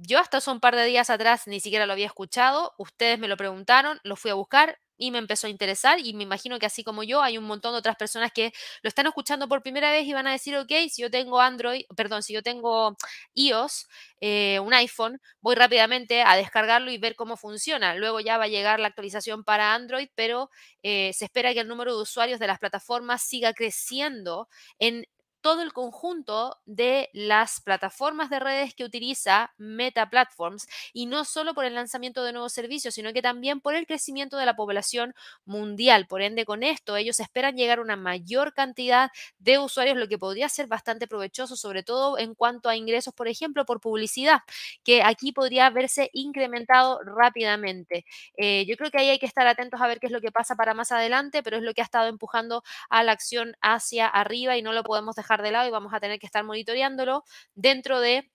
[0.00, 3.28] yo hasta hace un par de días atrás ni siquiera lo había escuchado, ustedes me
[3.28, 6.66] lo preguntaron, lo fui a buscar y me empezó a interesar y me imagino que
[6.66, 9.92] así como yo hay un montón de otras personas que lo están escuchando por primera
[9.92, 12.96] vez y van a decir, ok, si yo tengo Android, perdón, si yo tengo
[13.34, 13.86] iOS,
[14.20, 17.94] eh, un iPhone, voy rápidamente a descargarlo y ver cómo funciona.
[17.94, 20.50] Luego ya va a llegar la actualización para Android, pero
[20.82, 24.48] eh, se espera que el número de usuarios de las plataformas siga creciendo
[24.80, 25.06] en
[25.40, 31.54] todo el conjunto de las plataformas de redes que utiliza Meta Platforms y no solo
[31.54, 35.14] por el lanzamiento de nuevos servicios, sino que también por el crecimiento de la población
[35.44, 36.06] mundial.
[36.06, 40.18] Por ende, con esto ellos esperan llegar a una mayor cantidad de usuarios, lo que
[40.18, 44.40] podría ser bastante provechoso, sobre todo en cuanto a ingresos, por ejemplo, por publicidad,
[44.84, 48.04] que aquí podría verse incrementado rápidamente.
[48.36, 50.32] Eh, yo creo que ahí hay que estar atentos a ver qué es lo que
[50.32, 54.06] pasa para más adelante, pero es lo que ha estado empujando a la acción hacia
[54.08, 57.24] arriba y no lo podemos dejar de lado y vamos a tener que estar monitoreándolo
[57.54, 58.30] dentro de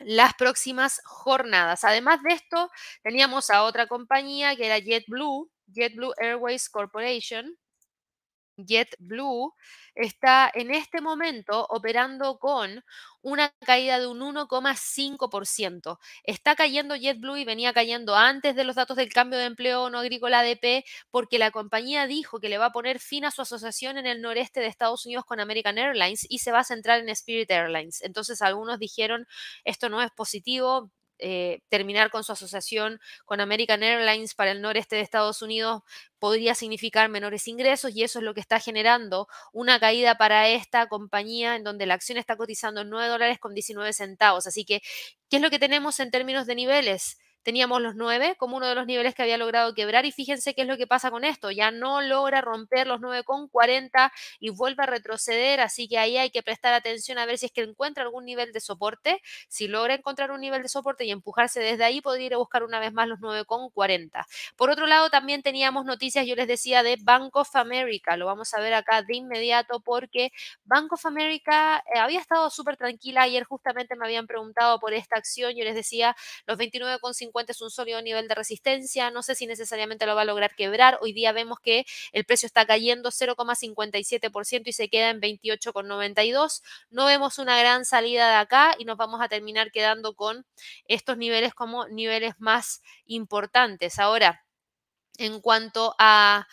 [0.00, 1.84] las próximas jornadas.
[1.84, 2.70] Además de esto,
[3.02, 7.56] teníamos a otra compañía que era JetBlue, JetBlue Airways Corporation,
[8.56, 9.52] JetBlue
[9.94, 12.82] está en este momento operando con
[13.22, 15.98] una caída de un 1,5%.
[16.24, 19.98] Está cayendo JetBlue y venía cayendo antes de los datos del cambio de empleo no
[19.98, 23.98] agrícola ADP porque la compañía dijo que le va a poner fin a su asociación
[23.98, 27.08] en el noreste de Estados Unidos con American Airlines y se va a centrar en
[27.08, 28.00] Spirit Airlines.
[28.02, 29.26] Entonces algunos dijeron
[29.64, 34.96] esto no es positivo, eh, terminar con su asociación con American Airlines para el noreste
[34.96, 35.82] de Estados Unidos
[36.18, 40.88] podría significar menores ingresos y eso es lo que está generando una caída para esta
[40.88, 44.46] compañía en donde la acción está cotizando en 9 dólares con 19 centavos.
[44.46, 44.82] Así que,
[45.28, 47.18] ¿qué es lo que tenemos en términos de niveles?
[47.46, 50.62] Teníamos los 9 como uno de los niveles que había logrado quebrar y fíjense qué
[50.62, 54.86] es lo que pasa con esto, ya no logra romper los 9,40 y vuelve a
[54.86, 58.24] retroceder, así que ahí hay que prestar atención a ver si es que encuentra algún
[58.24, 62.26] nivel de soporte, si logra encontrar un nivel de soporte y empujarse desde ahí, podría
[62.26, 64.24] ir a buscar una vez más los 9,40.
[64.56, 68.52] Por otro lado, también teníamos noticias, yo les decía, de Bank of America, lo vamos
[68.54, 70.32] a ver acá de inmediato porque
[70.64, 75.16] Bank of America eh, había estado súper tranquila, ayer justamente me habían preguntado por esta
[75.16, 79.46] acción, yo les decía, los 29,50 es un sólido nivel de resistencia, no sé si
[79.46, 84.62] necesariamente lo va a lograr quebrar, hoy día vemos que el precio está cayendo 0,57%
[84.66, 89.20] y se queda en 28,92, no vemos una gran salida de acá y nos vamos
[89.20, 90.46] a terminar quedando con
[90.88, 93.98] estos niveles como niveles más importantes.
[93.98, 94.44] Ahora,
[95.18, 96.46] en cuanto a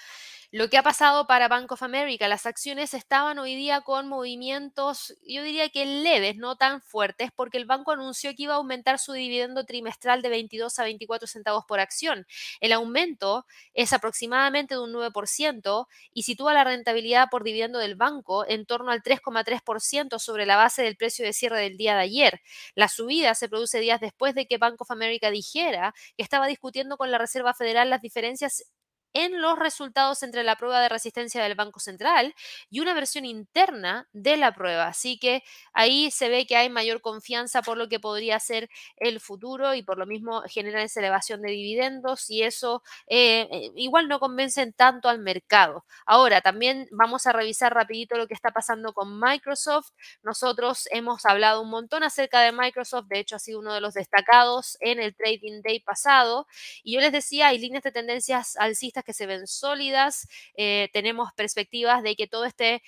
[0.53, 5.17] lo que ha pasado para Bank of America, las acciones estaban hoy día con movimientos,
[5.27, 8.99] yo diría que leves, no tan fuertes, porque el banco anunció que iba a aumentar
[8.99, 12.27] su dividendo trimestral de 22 a 24 centavos por acción.
[12.61, 18.47] El aumento es aproximadamente de un 9% y sitúa la rentabilidad por dividendo del banco
[18.47, 22.41] en torno al 3,3% sobre la base del precio de cierre del día de ayer.
[22.75, 26.95] La subida se produce días después de que Bank of America dijera que estaba discutiendo
[26.95, 28.65] con la Reserva Federal las diferencias
[29.13, 32.33] en los resultados entre la prueba de resistencia del Banco Central
[32.69, 34.87] y una versión interna de la prueba.
[34.87, 39.19] Así que ahí se ve que hay mayor confianza por lo que podría ser el
[39.19, 44.07] futuro y por lo mismo generan esa elevación de dividendos y eso eh, eh, igual
[44.07, 45.85] no convencen tanto al mercado.
[46.05, 49.91] Ahora, también vamos a revisar rapidito lo que está pasando con Microsoft.
[50.23, 53.93] Nosotros hemos hablado un montón acerca de Microsoft, de hecho ha sido uno de los
[53.93, 56.47] destacados en el Trading Day pasado
[56.83, 61.29] y yo les decía, hay líneas de tendencias alcistas que se ven sólidas, eh, tenemos
[61.35, 62.81] perspectivas de que todo este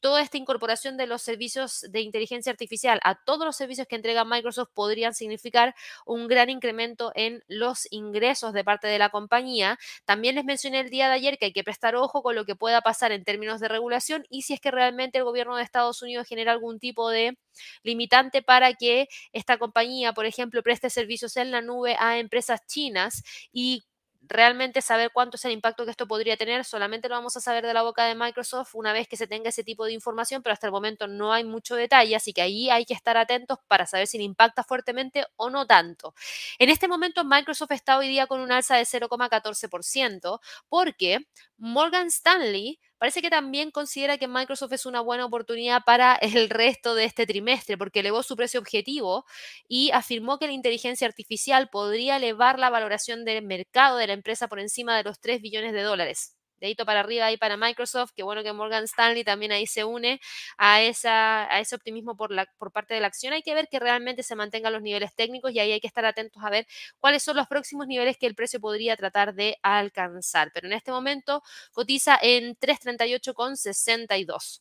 [0.00, 4.24] toda esta incorporación de los servicios de inteligencia artificial a todos los servicios que entrega
[4.24, 5.74] Microsoft podrían significar
[6.06, 9.78] un gran incremento en los ingresos de parte de la compañía.
[10.04, 12.56] También les mencioné el día de ayer que hay que prestar ojo con lo que
[12.56, 16.02] pueda pasar en términos de regulación y si es que realmente el gobierno de Estados
[16.02, 17.36] Unidos genera algún tipo de
[17.82, 23.22] limitante para que esta compañía, por ejemplo, preste servicios en la nube a empresas chinas
[23.52, 23.84] y
[24.22, 27.66] realmente saber cuánto es el impacto que esto podría tener, solamente lo vamos a saber
[27.66, 30.52] de la boca de Microsoft una vez que se tenga ese tipo de información, pero
[30.52, 33.86] hasta el momento no hay mucho detalle, así que ahí hay que estar atentos para
[33.86, 36.14] saber si le impacta fuertemente o no tanto.
[36.58, 41.18] En este momento Microsoft está hoy día con un alza de 0,14% porque
[41.56, 46.94] Morgan Stanley parece que también considera que Microsoft es una buena oportunidad para el resto
[46.94, 49.24] de este trimestre, porque elevó su precio objetivo
[49.68, 54.48] y afirmó que la inteligencia artificial podría elevar la valoración del mercado de la empresa
[54.48, 58.22] por encima de los 3 billones de dólares dedito para arriba ahí para Microsoft, que
[58.22, 60.20] bueno que Morgan Stanley también ahí se une
[60.58, 63.32] a, esa, a ese optimismo por, la, por parte de la acción.
[63.32, 66.04] Hay que ver que realmente se mantengan los niveles técnicos y ahí hay que estar
[66.04, 66.66] atentos a ver
[66.98, 70.50] cuáles son los próximos niveles que el precio podría tratar de alcanzar.
[70.52, 71.42] Pero en este momento
[71.72, 74.60] cotiza en 338,62.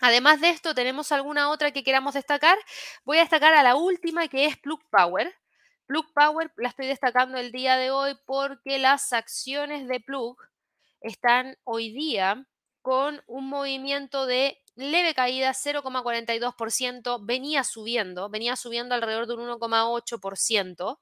[0.00, 2.58] Además de esto, ¿tenemos alguna otra que queramos destacar?
[3.04, 5.34] Voy a destacar a la última que es Plug Power.
[5.86, 10.36] Plug Power la estoy destacando el día de hoy porque las acciones de Plug
[11.00, 12.46] están hoy día
[12.82, 20.98] con un movimiento de leve caída, 0,42%, venía subiendo, venía subiendo alrededor de un 1,8%.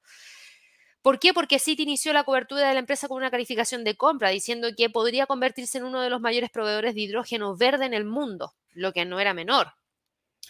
[1.02, 1.34] ¿Por qué?
[1.34, 4.88] Porque Citi inició la cobertura de la empresa con una calificación de compra, diciendo que
[4.88, 8.92] podría convertirse en uno de los mayores proveedores de hidrógeno verde en el mundo, lo
[8.92, 9.74] que no era menor.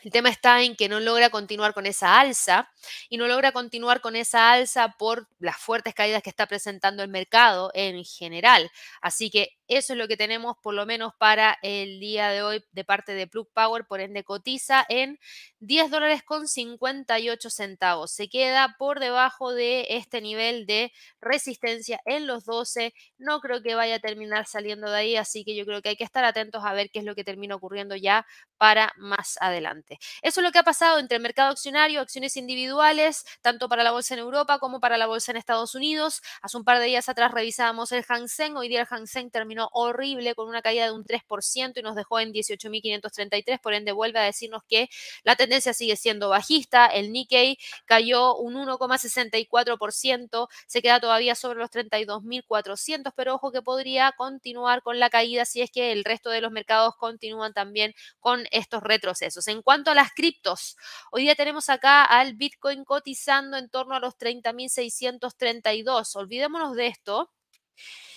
[0.04, 2.70] El tema está en que no logra continuar con esa alza
[3.08, 7.08] y no logra continuar con esa alza por las fuertes caídas que está presentando el
[7.08, 8.70] mercado en general.
[9.00, 12.62] Así que eso es lo que tenemos por lo menos para el día de hoy
[12.72, 15.18] de parte de Plug Power, por ende cotiza en
[15.66, 18.12] 10 dólares con 58 centavos.
[18.12, 22.92] Se queda por debajo de este nivel de resistencia en los 12.
[23.16, 25.96] No creo que vaya a terminar saliendo de ahí, así que yo creo que hay
[25.96, 28.26] que estar atentos a ver qué es lo que termina ocurriendo ya
[28.58, 29.98] para más adelante.
[30.22, 33.92] Eso es lo que ha pasado entre el mercado accionario, acciones individuales, tanto para la
[33.92, 36.20] bolsa en Europa como para la bolsa en Estados Unidos.
[36.42, 38.56] Hace un par de días atrás revisábamos el Hang Seng.
[38.56, 41.96] Hoy día el Hang Seng terminó horrible con una caída de un 3% y nos
[41.96, 43.60] dejó en 18.533.
[43.60, 44.88] Por ende, vuelve a decirnos que
[45.22, 46.86] la tendencia sigue siendo bajista.
[46.86, 50.48] El Nikkei cayó un 1,64%.
[50.66, 55.62] Se queda todavía sobre los 32.400, pero ojo que podría continuar con la caída si
[55.62, 59.46] es que el resto de los mercados continúan también con estos retrocesos.
[59.48, 60.76] En cuanto a las criptos,
[61.10, 66.16] hoy día tenemos acá al Bitcoin cotizando en torno a los 30.632.
[66.16, 67.30] Olvidémonos de esto.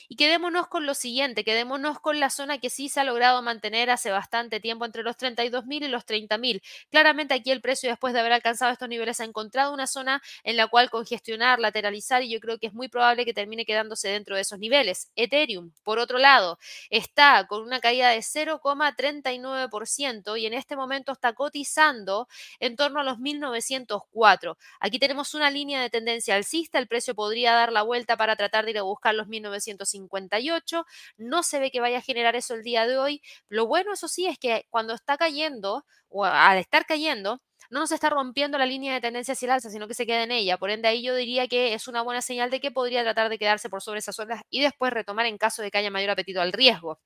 [0.10, 3.90] Y quedémonos con lo siguiente, quedémonos con la zona que sí se ha logrado mantener
[3.90, 6.62] hace bastante tiempo entre los 32.000 y los 30.000.
[6.90, 10.56] Claramente aquí el precio después de haber alcanzado estos niveles ha encontrado una zona en
[10.56, 14.36] la cual congestionar, lateralizar y yo creo que es muy probable que termine quedándose dentro
[14.36, 15.12] de esos niveles.
[15.18, 16.58] Ethereum, por otro lado,
[16.90, 22.30] está con una caída de 0,39% y en este momento está cotizando
[22.62, 24.58] en torno a los 1904.
[24.80, 28.64] Aquí tenemos una línea de tendencia alcista, el precio podría dar la vuelta para tratar
[28.64, 29.47] de ir a buscar los 1950
[29.86, 30.86] 58.
[31.18, 33.22] No se ve que vaya a generar eso el día de hoy.
[33.50, 37.92] Lo bueno, eso sí, es que cuando está cayendo, o al estar cayendo, no nos
[37.92, 40.58] está rompiendo la línea de tendencia hacia el alza, sino que se queda en ella.
[40.58, 43.38] Por ende, ahí yo diría que es una buena señal de que podría tratar de
[43.38, 46.42] quedarse por sobre esas zonas y después retomar en caso de que haya mayor apetito
[46.42, 47.00] al riesgo.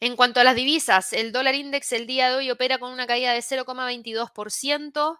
[0.00, 3.06] En cuanto a las divisas, el dólar index el día de hoy opera con una
[3.06, 5.18] caída de 0,22%.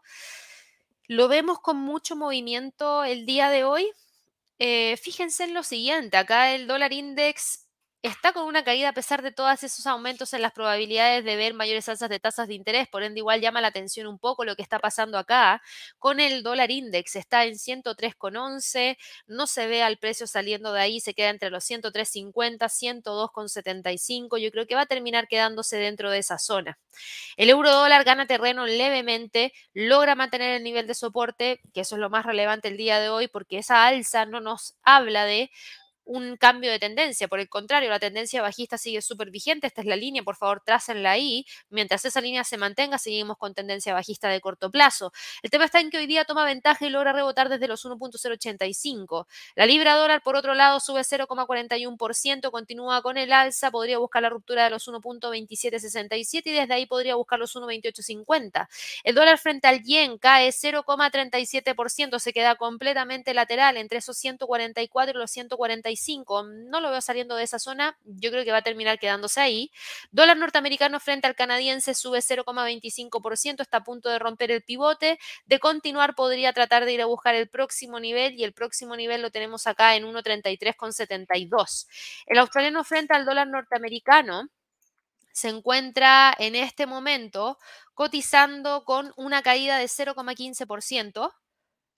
[1.09, 3.91] Lo vemos con mucho movimiento el día de hoy.
[4.63, 7.70] Eh, fíjense en lo siguiente, acá el dólar index
[8.03, 11.53] está con una caída a pesar de todos esos aumentos en las probabilidades de ver
[11.53, 14.57] mayores alzas de tasas de interés, por ende igual llama la atención un poco lo
[14.57, 15.61] que está pasando acá
[15.99, 21.01] con el dólar index, está en 103,11, no se ve al precio saliendo de ahí,
[21.01, 26.19] se queda entre los 103,50, 102,75, yo creo que va a terminar quedándose dentro de
[26.19, 26.79] esa zona.
[27.37, 32.01] El euro dólar gana terreno levemente, logra mantener el nivel de soporte, que eso es
[32.01, 35.51] lo más relevante el día de hoy, porque esa alza no nos habla de
[36.05, 37.29] un cambio de tendencia.
[37.29, 39.67] Por el contrario, la tendencia bajista sigue súper vigente.
[39.67, 41.47] Esta es la línea, por favor, trácenla ahí.
[41.69, 45.13] Mientras esa línea se mantenga, seguimos con tendencia bajista de corto plazo.
[45.43, 49.27] El tema está en que hoy día toma ventaja y logra rebotar desde los 1.085.
[49.55, 54.31] La libra dólar, por otro lado, sube 0,41%, continúa con el alza, podría buscar la
[54.31, 58.69] ruptura de los 1.2767 y desde ahí podría buscar los 1.2850.
[59.05, 65.21] El dólar frente al yen cae 0,37%, se queda completamente lateral entre esos 144 y
[65.21, 68.99] los 145 no lo veo saliendo de esa zona, yo creo que va a terminar
[68.99, 69.71] quedándose ahí.
[70.11, 75.19] Dólar norteamericano frente al canadiense sube 0,25%, está a punto de romper el pivote.
[75.47, 79.23] De continuar podría tratar de ir a buscar el próximo nivel y el próximo nivel
[79.23, 81.87] lo tenemos acá en 1,33,72.
[82.27, 84.49] El australiano frente al dólar norteamericano
[85.33, 87.59] se encuentra en este momento
[87.95, 91.33] cotizando con una caída de 0,15%.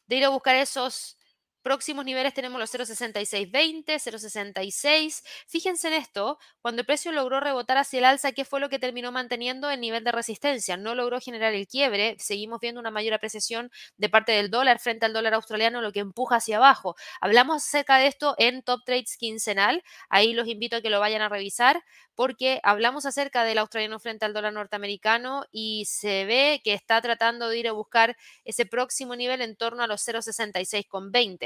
[0.07, 1.17] De ir a buscar esos
[1.62, 5.22] Próximos niveles tenemos los 0.6620, 0.66.
[5.46, 8.81] Fíjense en esto, cuando el precio logró rebotar hacia el alza, ¿qué fue lo que
[8.81, 10.77] terminó manteniendo el nivel de resistencia?
[10.77, 15.07] No logró generar el quiebre, seguimos viendo una mayor apreciación de parte del dólar frente
[15.07, 16.96] al dólar australiano, lo que empuja hacia abajo.
[17.20, 21.22] Hablamos acerca de esto en Top Trades quincenal, ahí los invito a que lo vayan
[21.22, 21.83] a revisar
[22.14, 27.48] porque hablamos acerca del australiano frente al dólar norteamericano y se ve que está tratando
[27.48, 30.03] de ir a buscar ese próximo nivel en torno a los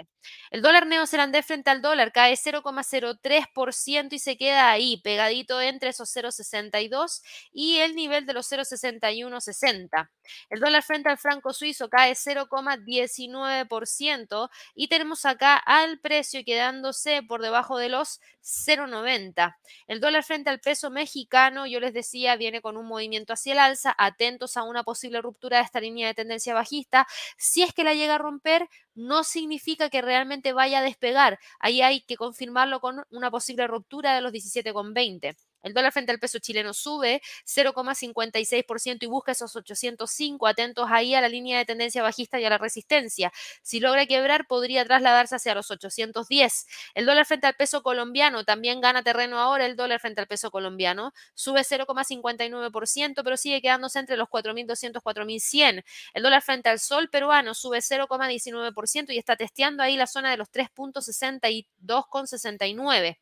[0.06, 0.16] 0,66,20.
[0.50, 6.14] El dólar neozelandés frente al dólar cae 0,03% y se queda ahí, pegadito entre esos
[6.14, 10.10] 0,62 y el nivel de los 0,6160.
[10.50, 17.42] El dólar frente al franco suizo cae 0,19% y tenemos acá al precio quedándose por
[17.42, 19.56] debajo de los 0,90.
[19.88, 23.58] El dólar frente al peso mexicano, yo les decía, viene con un movimiento hacia el
[23.58, 27.06] alza, atentos a una posible ruptura de esta línea de tendencia bajista.
[27.36, 31.38] Si es que la llega a romper, no significa que realmente vaya a despegar.
[31.60, 35.36] Ahí hay que confirmarlo con una posible ruptura de los 17,20.
[35.66, 40.46] El dólar frente al peso chileno sube 0,56% y busca esos 805.
[40.46, 43.32] Atentos ahí a la línea de tendencia bajista y a la resistencia.
[43.62, 46.66] Si logra quebrar, podría trasladarse hacia los 810.
[46.94, 49.66] El dólar frente al peso colombiano también gana terreno ahora.
[49.66, 55.84] El dólar frente al peso colombiano sube 0,59%, pero sigue quedándose entre los 4.200 4.100.
[56.14, 60.36] El dólar frente al sol peruano sube 0,19% y está testeando ahí la zona de
[60.36, 63.18] los 3.62,69.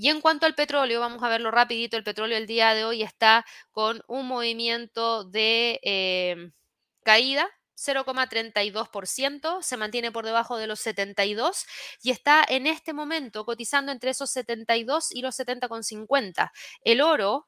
[0.00, 3.02] Y en cuanto al petróleo, vamos a verlo rapidito, el petróleo el día de hoy
[3.02, 6.52] está con un movimiento de eh,
[7.04, 7.46] caída
[7.76, 11.66] 0,32%, se mantiene por debajo de los 72
[12.02, 16.50] y está en este momento cotizando entre esos 72 y los 70,50.
[16.82, 17.46] El oro,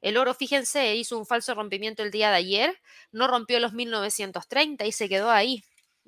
[0.00, 2.78] el oro, fíjense, hizo un falso rompimiento el día de ayer,
[3.12, 5.62] no rompió los 1930 y se quedó ahí.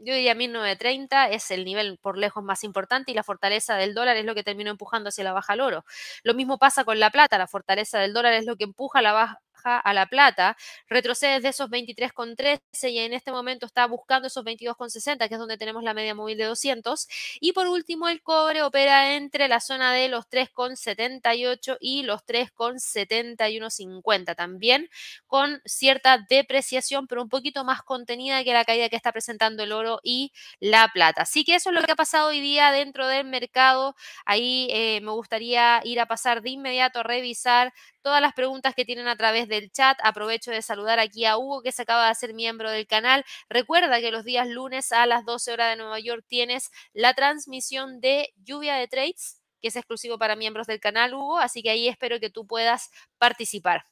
[0.04, 4.16] Yo diría 1930 es el nivel por lejos más importante y la fortaleza del dólar
[4.16, 5.84] es lo que terminó empujando hacia la baja al oro.
[6.24, 9.12] Lo mismo pasa con la plata, la fortaleza del dólar es lo que empuja la
[9.12, 10.56] baja a La Plata,
[10.88, 15.58] retrocede desde esos 23,13 y en este momento está buscando esos 22,60, que es donde
[15.58, 17.08] tenemos la media móvil de 200.
[17.40, 24.34] Y por último, el cobre opera entre la zona de los 3,78 y los 3,7150,
[24.34, 24.88] también
[25.26, 29.72] con cierta depreciación, pero un poquito más contenida que la caída que está presentando el
[29.72, 31.22] oro y la plata.
[31.22, 33.94] Así que eso es lo que ha pasado hoy día dentro del mercado.
[34.24, 38.84] Ahí eh, me gustaría ir a pasar de inmediato a revisar todas las preguntas que
[38.84, 39.98] tienen a través del chat.
[40.02, 43.24] Aprovecho de saludar aquí a Hugo, que se acaba de hacer miembro del canal.
[43.48, 48.00] Recuerda que los días lunes a las 12 horas de Nueva York tienes la transmisión
[48.00, 51.86] de Lluvia de Trades que es exclusivo para miembros del canal, Hugo, así que ahí
[51.86, 53.86] espero que tú puedas participar.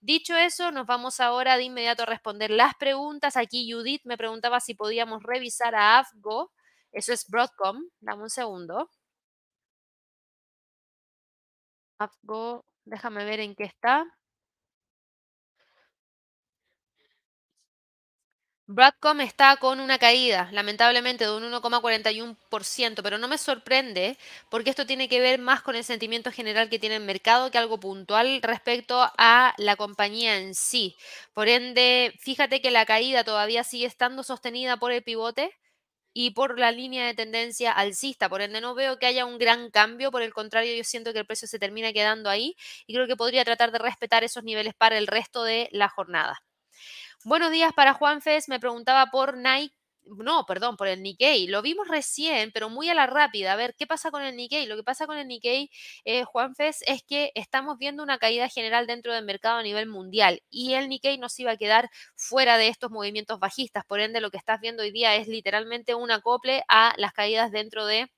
[0.00, 3.36] Dicho eso, nos vamos ahora de inmediato a responder las preguntas.
[3.36, 6.50] Aquí Judith me preguntaba si podíamos revisar a AFGO.
[6.90, 7.84] Eso es Broadcom.
[8.00, 8.90] Dame un segundo.
[11.98, 14.04] AFGO Déjame ver en qué está.
[18.74, 24.16] Broadcom está con una caída, lamentablemente, de un 1,41%, pero no me sorprende
[24.50, 27.58] porque esto tiene que ver más con el sentimiento general que tiene el mercado que
[27.58, 30.96] algo puntual respecto a la compañía en sí.
[31.34, 35.52] Por ende, fíjate que la caída todavía sigue estando sostenida por el pivote
[36.14, 38.28] y por la línea de tendencia alcista.
[38.28, 40.10] Por ende, no veo que haya un gran cambio.
[40.12, 42.56] Por el contrario, yo siento que el precio se termina quedando ahí
[42.86, 46.42] y creo que podría tratar de respetar esos niveles para el resto de la jornada.
[47.24, 48.48] Buenos días para Juan Fes.
[48.48, 51.46] Me preguntaba por Nike no, perdón, por el Nikkei.
[51.46, 53.52] Lo vimos recién, pero muy a la rápida.
[53.52, 54.66] A ver, ¿qué pasa con el Nikkei?
[54.66, 55.70] Lo que pasa con el Nikkei,
[56.04, 59.86] eh, Juan Fes, es que estamos viendo una caída general dentro del mercado a nivel
[59.86, 63.84] mundial y el Nikkei nos iba a quedar fuera de estos movimientos bajistas.
[63.84, 67.52] Por ende, lo que estás viendo hoy día es literalmente un acople a las caídas
[67.52, 68.10] dentro de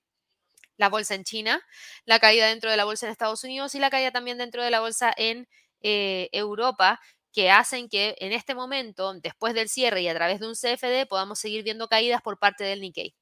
[0.76, 1.62] la bolsa en China,
[2.07, 4.70] la caída dentro de la bolsa en Estados Unidos y la caída también dentro de
[4.70, 5.46] la bolsa en
[5.86, 6.98] eh, Europa,
[7.35, 11.07] que hacen que en este momento, después del cierre y a través de un CFD,
[11.09, 13.14] podamos seguir viendo caídas por parte del Nikkei.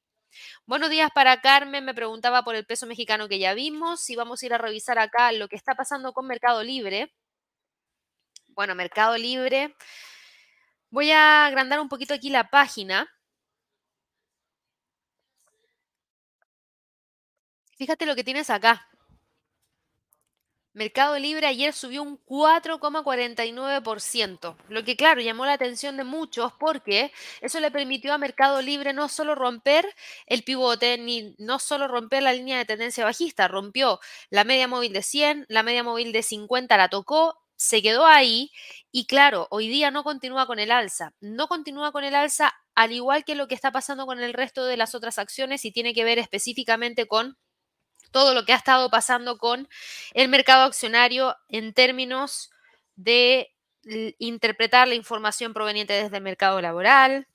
[0.65, 4.41] Buenos días para Carmen, me preguntaba por el peso mexicano que ya vimos, y vamos
[4.41, 7.11] a ir a revisar acá lo que está pasando con Mercado Libre.
[8.49, 9.75] Bueno, Mercado Libre,
[10.91, 13.09] voy a agrandar un poquito aquí la página.
[17.77, 18.87] Fíjate lo que tienes acá.
[20.73, 27.11] Mercado Libre ayer subió un 4,49%, lo que claro llamó la atención de muchos porque
[27.41, 29.87] eso le permitió a Mercado Libre no solo romper
[30.25, 33.99] el pivote, ni no solo romper la línea de tendencia bajista, rompió
[34.31, 38.51] la media móvil de 100, la media móvil de 50 la tocó, se quedó ahí
[38.91, 42.91] y claro, hoy día no continúa con el alza, no continúa con el alza al
[42.91, 45.93] igual que lo que está pasando con el resto de las otras acciones y tiene
[45.93, 47.37] que ver específicamente con
[48.13, 49.67] todo lo que ha estado pasando con
[50.13, 52.51] el mercado accionario en términos
[52.95, 53.51] de
[54.19, 57.27] interpretar la información proveniente desde el mercado laboral,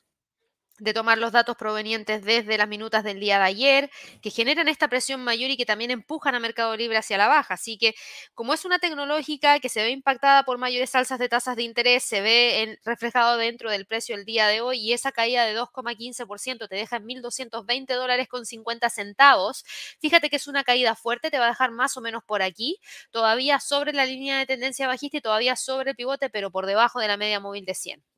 [0.79, 3.91] de tomar los datos provenientes desde las minutas del día de ayer,
[4.23, 7.55] que generan esta presión mayor y que también empujan a Mercado Libre hacia la baja.
[7.55, 7.95] Así que
[8.35, 12.05] como es una tecnológica que se ve impactada por mayores alzas de tasas de interés,
[12.05, 16.69] se ve reflejado dentro del precio el día de hoy y esa caída de 2,15%
[16.69, 19.65] te deja en 1.220 dólares con 50 centavos.
[20.01, 22.79] Fíjate que es una caída fuerte, te va a dejar más o menos por aquí,
[23.11, 27.01] todavía sobre la línea de tendencia bajista y todavía sobre el pivote, pero por debajo
[27.01, 28.18] de la media móvil de 100.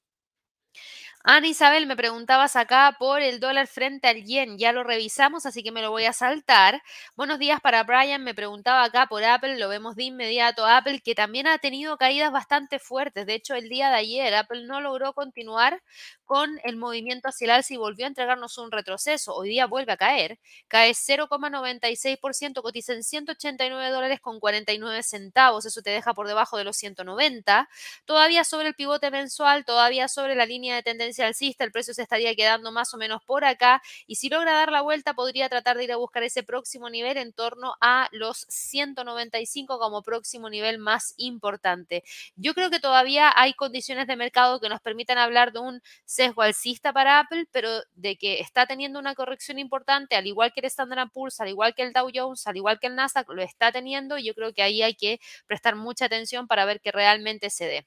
[1.23, 4.57] Ana Isabel, me preguntabas acá por el dólar frente al yen.
[4.59, 6.83] Ya lo revisamos, así que me lo voy a saltar.
[7.15, 8.25] Buenos días para Brian.
[8.25, 9.59] Me preguntaba acá por Apple.
[9.59, 10.67] Lo vemos de inmediato.
[10.67, 13.27] Apple, que también ha tenido caídas bastante fuertes.
[13.27, 15.83] De hecho, el día de ayer Apple no logró continuar
[16.31, 19.35] con el movimiento hacia el alza y volvió a entregarnos un retroceso.
[19.35, 20.39] Hoy día vuelve a caer.
[20.69, 25.67] Cae 0,96%, cotiza en 189 dólares con 49 centavos.
[25.67, 27.69] Eso te deja por debajo de los 190.
[28.05, 32.03] Todavía sobre el pivote mensual, todavía sobre la línea de tendencia alcista, el precio se
[32.03, 35.79] estaría quedando más o menos por acá y si logra dar la vuelta podría tratar
[35.79, 40.79] de ir a buscar ese próximo nivel en torno a los 195 como próximo nivel
[40.79, 42.05] más importante.
[42.37, 45.83] Yo creo que todavía hay condiciones de mercado que nos permitan hablar de un
[46.21, 50.61] sesgo alcista para Apple, pero de que está teniendo una corrección importante, al igual que
[50.61, 53.43] el Standard Poor's, al igual que el Dow Jones, al igual que el Nasdaq, lo
[53.43, 56.93] está teniendo y yo creo que ahí hay que prestar mucha atención para ver que
[56.93, 57.87] realmente se dé.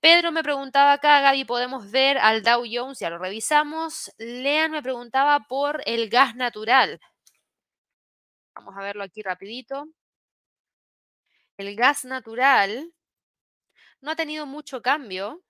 [0.00, 4.10] Pedro me preguntaba acá, Gaby, podemos ver al Dow Jones, ya lo revisamos.
[4.18, 7.00] Lean me preguntaba por el gas natural.
[8.56, 9.86] Vamos a verlo aquí rapidito.
[11.58, 12.92] El gas natural
[14.00, 15.44] no ha tenido mucho cambio.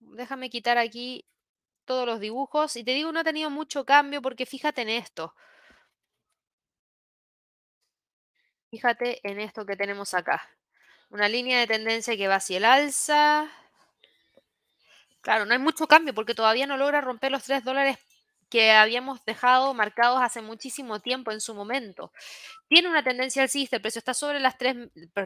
[0.00, 1.24] Déjame quitar aquí
[1.84, 2.76] todos los dibujos.
[2.76, 5.34] Y te digo, no ha tenido mucho cambio porque fíjate en esto.
[8.70, 10.42] Fíjate en esto que tenemos acá.
[11.10, 13.50] Una línea de tendencia que va hacia el alza.
[15.20, 17.98] Claro, no hay mucho cambio porque todavía no logra romper los 3 dólares
[18.48, 22.12] que habíamos dejado marcados hace muchísimo tiempo en su momento.
[22.68, 24.76] Tiene una tendencia alcista, el precio está sobre las tres,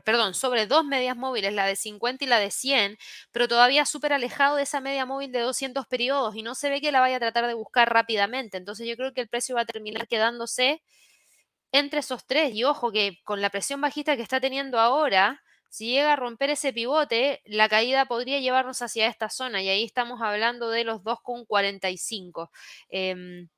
[0.05, 2.99] perdón, sobre dos medias móviles, la de 50 y la de 100,
[3.33, 6.81] pero todavía súper alejado de esa media móvil de 200 periodos y no se ve
[6.81, 8.57] que la vaya a tratar de buscar rápidamente.
[8.59, 10.83] Entonces yo creo que el precio va a terminar quedándose
[11.73, 12.55] entre esos tres.
[12.55, 15.42] Y ojo que con la presión bajista que está teniendo ahora,
[15.73, 19.85] si llega a romper ese pivote, la caída podría llevarnos hacia esta zona y ahí
[19.85, 22.51] estamos hablando de los 2,45.
[22.91, 23.49] Em,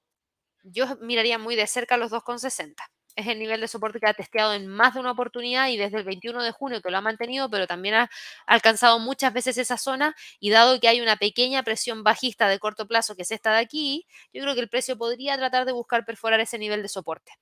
[0.64, 2.84] yo miraría muy de cerca los 2,60
[3.16, 5.98] es el nivel de soporte que ha testeado en más de una oportunidad y desde
[5.98, 8.10] el 21 de junio que lo ha mantenido, pero también ha
[8.46, 12.86] alcanzado muchas veces esa zona y dado que hay una pequeña presión bajista de corto
[12.88, 16.04] plazo que es esta de aquí, yo creo que el precio podría tratar de buscar
[16.04, 17.32] perforar ese nivel de soporte.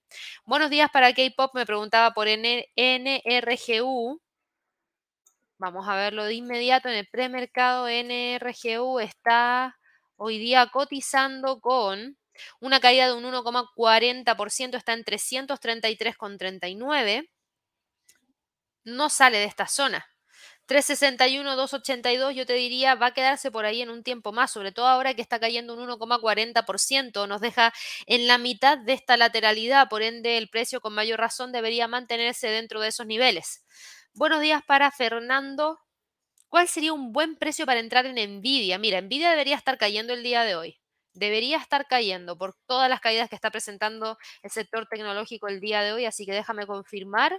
[0.45, 4.21] Buenos días para K-Pop, me preguntaba por NRGU.
[5.63, 7.87] Vamos a verlo de inmediato en el premercado.
[7.87, 9.79] NRGU está
[10.17, 12.19] hoy día cotizando con
[12.59, 17.31] una caída de un 1,40%, está en 333,39.
[18.83, 20.05] No sale de esta zona.
[20.67, 24.73] 361, 282, yo te diría, va a quedarse por ahí en un tiempo más, sobre
[24.73, 27.73] todo ahora que está cayendo un 1,40%, nos deja
[28.07, 32.49] en la mitad de esta lateralidad, por ende el precio con mayor razón debería mantenerse
[32.49, 33.63] dentro de esos niveles.
[34.15, 35.79] Buenos días para Fernando.
[36.49, 38.79] ¿Cuál sería un buen precio para entrar en Nvidia?
[38.79, 40.79] Mira, Nvidia debería estar cayendo el día de hoy
[41.15, 45.83] debería estar cayendo por todas las caídas que está presentando el sector tecnológico el día
[45.83, 47.39] de hoy, así que déjame confirmar.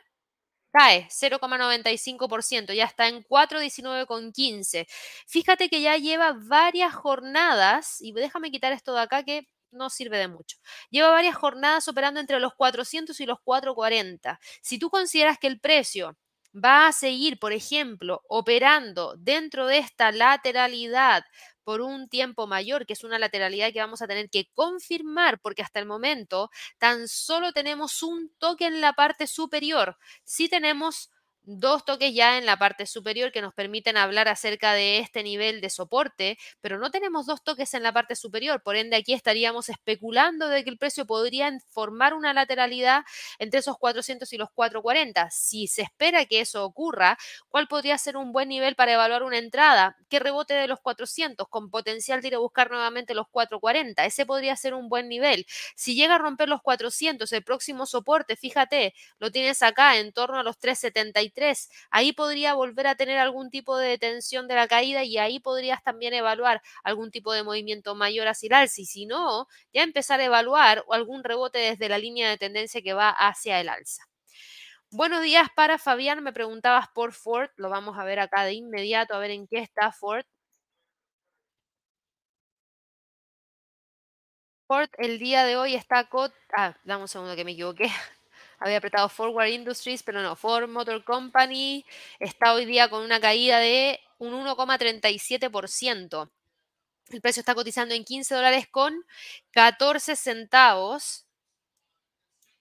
[0.72, 4.88] Cae 0,95%, ya está en 4,19,15.
[5.28, 10.18] Fíjate que ya lleva varias jornadas, y déjame quitar esto de acá que no sirve
[10.18, 10.58] de mucho.
[10.90, 14.40] Lleva varias jornadas operando entre los 400 y los 440.
[14.62, 16.18] Si tú consideras que el precio
[16.54, 21.24] va a seguir, por ejemplo, operando dentro de esta lateralidad
[21.64, 25.62] por un tiempo mayor, que es una lateralidad que vamos a tener que confirmar, porque
[25.62, 29.98] hasta el momento tan solo tenemos un toque en la parte superior.
[30.26, 31.10] Sí tenemos
[31.44, 35.62] dos toques ya en la parte superior que nos permiten hablar acerca de este nivel
[35.62, 39.70] de soporte, pero no tenemos dos toques en la parte superior, por ende aquí estaríamos
[39.70, 43.04] especulando de que el precio podría formar una lateralidad
[43.40, 45.30] entre esos 400 y los 440.
[45.32, 47.18] Si se espera que eso ocurra,
[47.50, 49.96] ¿cuál podría ser un buen nivel para evaluar una entrada?
[50.10, 54.06] ¿Qué rebote de los 400 con potencial de ir a buscar nuevamente los 440?
[54.06, 55.46] Ese podría ser un buen nivel.
[55.76, 60.40] Si llega a romper los 400, el próximo soporte, fíjate, lo tienes acá en torno
[60.40, 61.33] a los 373
[61.90, 65.84] Ahí podría volver a tener algún tipo de detención de la caída y ahí podrías
[65.84, 68.82] también evaluar algún tipo de movimiento mayor hacia el alza.
[68.82, 72.94] Y si no, ya empezar a evaluar algún rebote desde la línea de tendencia que
[72.94, 74.04] va hacia el alza.
[74.92, 79.16] Buenos días para Fabián, me preguntabas por Ford, lo vamos a ver acá de inmediato,
[79.16, 80.26] a ver en qué está Ford.
[84.68, 86.10] Ford el día de hoy está...
[86.56, 87.90] Ah, dame un segundo que me equivoqué
[88.64, 91.86] había apretado Forward Industries, pero no, Ford Motor Company
[92.20, 96.32] está hoy día con una caída de un 1,37%.
[97.10, 98.94] El precio está cotizando en 15 dólares con
[99.52, 101.26] 14 centavos.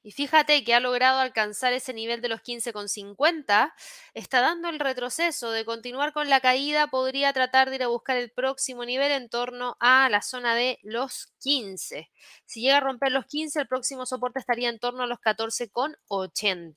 [0.04, 3.72] Y fíjate que ha logrado alcanzar ese nivel de los 15,50.
[4.14, 6.88] Está dando el retroceso de continuar con la caída.
[6.88, 10.80] Podría tratar de ir a buscar el próximo nivel en torno a la zona de
[10.82, 12.10] los 15.
[12.46, 16.74] Si llega a romper los 15, el próximo soporte estaría en torno a los 14,80.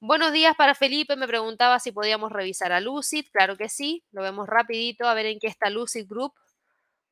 [0.00, 1.16] Buenos días para Felipe.
[1.16, 3.24] Me preguntaba si podíamos revisar a Lucid.
[3.32, 4.04] Claro que sí.
[4.12, 6.34] Lo vemos rapidito a ver en qué está Lucid Group.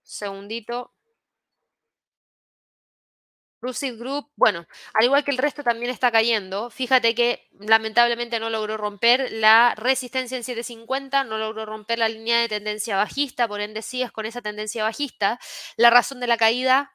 [0.02, 0.92] Segundito.
[3.62, 6.68] Lucid Group, bueno, al igual que el resto también está cayendo.
[6.68, 12.40] Fíjate que lamentablemente no logró romper la resistencia en 750, no logró romper la línea
[12.40, 15.38] de tendencia bajista, por ende sigues con esa tendencia bajista.
[15.76, 16.92] La razón de la caída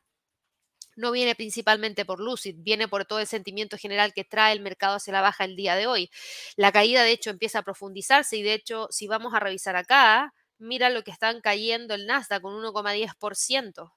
[0.98, 4.96] no viene principalmente por Lucid, viene por todo el sentimiento general que trae el mercado
[4.98, 6.10] hacia la baja el día de hoy.
[6.58, 10.34] La caída de hecho empieza a profundizarse y de hecho si vamos a revisar acá,
[10.58, 13.97] mira lo que están cayendo el Nasdaq con 1,10%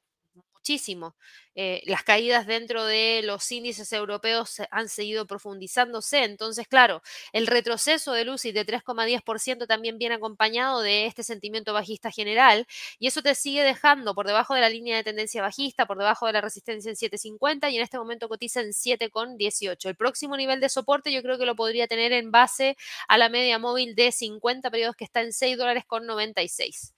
[0.61, 1.17] muchísimo.
[1.55, 6.23] Eh, las caídas dentro de los índices europeos han seguido profundizándose.
[6.25, 7.03] Entonces, claro,
[7.33, 12.67] el retroceso de Lucid de 3,10% también viene acompañado de este sentimiento bajista general
[12.99, 16.27] y eso te sigue dejando por debajo de la línea de tendencia bajista, por debajo
[16.27, 19.89] de la resistencia en 7,50 y en este momento cotiza en 7,18.
[19.89, 22.77] El próximo nivel de soporte yo creo que lo podría tener en base
[23.09, 26.95] a la media móvil de 50 periodos que está en 6 dólares con 96.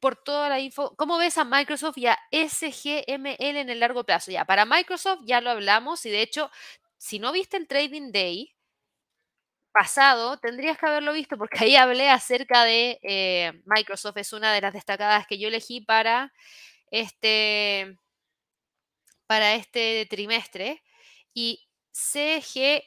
[0.00, 4.32] Por toda la info, ¿cómo ves a Microsoft y a SGML en el largo plazo?
[4.32, 6.50] Ya, para Microsoft ya lo hablamos y de hecho,
[6.96, 8.56] si no viste el Trading Day,
[9.72, 14.60] pasado, tendrías que haberlo visto porque ahí hablé acerca de eh, Microsoft, es una de
[14.60, 16.32] las destacadas que yo elegí para
[16.90, 17.96] este,
[19.26, 20.82] para este trimestre.
[21.32, 22.82] Y CGML,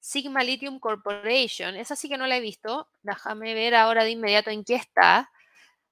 [0.00, 4.50] Sigma Lithium Corporation, esa sí que no la he visto, déjame ver ahora de inmediato
[4.50, 5.30] en qué está.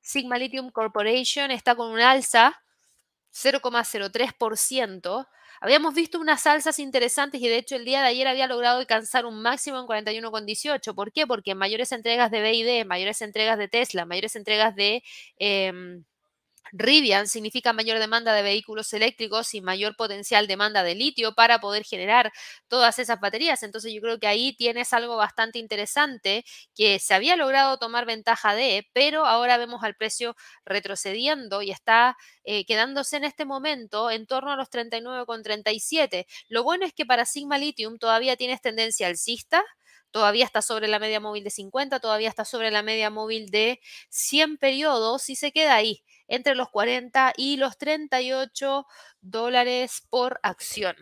[0.00, 2.60] Sigma Lithium Corporation está con un alza
[3.32, 5.26] 0,03%.
[5.60, 9.26] Habíamos visto unas alzas interesantes y de hecho el día de ayer había logrado alcanzar
[9.26, 10.94] un máximo en 41,18.
[10.94, 11.26] ¿Por qué?
[11.26, 15.02] Porque mayores entregas de BID, mayores entregas de Tesla, mayores entregas de...
[15.38, 16.04] Em,
[16.72, 21.84] Rivian significa mayor demanda de vehículos eléctricos y mayor potencial demanda de litio para poder
[21.84, 22.32] generar
[22.68, 23.62] todas esas baterías.
[23.62, 26.44] Entonces yo creo que ahí tienes algo bastante interesante
[26.74, 32.16] que se había logrado tomar ventaja de, pero ahora vemos al precio retrocediendo y está
[32.44, 36.26] eh, quedándose en este momento en torno a los 39,37.
[36.48, 39.64] Lo bueno es que para Sigma Lithium todavía tienes tendencia alcista
[40.10, 43.80] todavía está sobre la media móvil de 50, todavía está sobre la media móvil de
[44.08, 48.86] 100 periodos y se queda ahí entre los 40 y los 38
[49.20, 50.96] dólares por acción.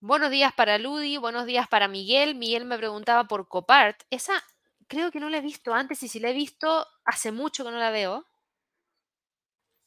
[0.00, 2.34] Buenos días para Ludi, buenos días para Miguel.
[2.34, 4.00] Miguel me preguntaba por Copart.
[4.08, 4.32] Esa
[4.88, 7.70] creo que no la he visto antes y si la he visto hace mucho que
[7.70, 8.26] no la veo.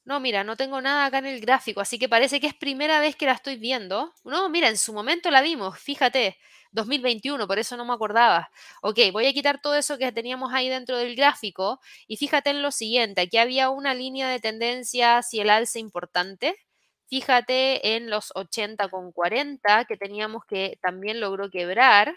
[0.06, 3.00] No, mira, no tengo nada acá en el gráfico, así que parece que es primera
[3.00, 4.14] vez que la estoy viendo.
[4.26, 6.38] No, mira, en su momento la vimos, fíjate.
[6.72, 8.50] 2021, por eso no me acordaba.
[8.82, 12.64] Ok, voy a quitar todo eso que teníamos ahí dentro del gráfico y fíjate en
[12.64, 16.56] lo siguiente, aquí había una línea de tendencia hacia el alza importante.
[17.08, 22.16] Fíjate en los 80 con 40 que teníamos que también logró quebrar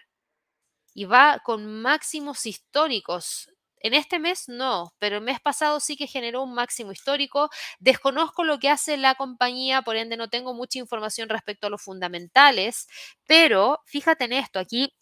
[0.95, 3.51] y va con máximos históricos
[3.81, 7.51] en este mes no, pero el mes pasado sí que generó un máximo histórico.
[7.79, 11.83] Desconozco lo que hace la compañía, por ende no tengo mucha información respecto a los
[11.83, 12.89] fundamentales,
[13.27, 14.93] pero fíjate en esto, aquí,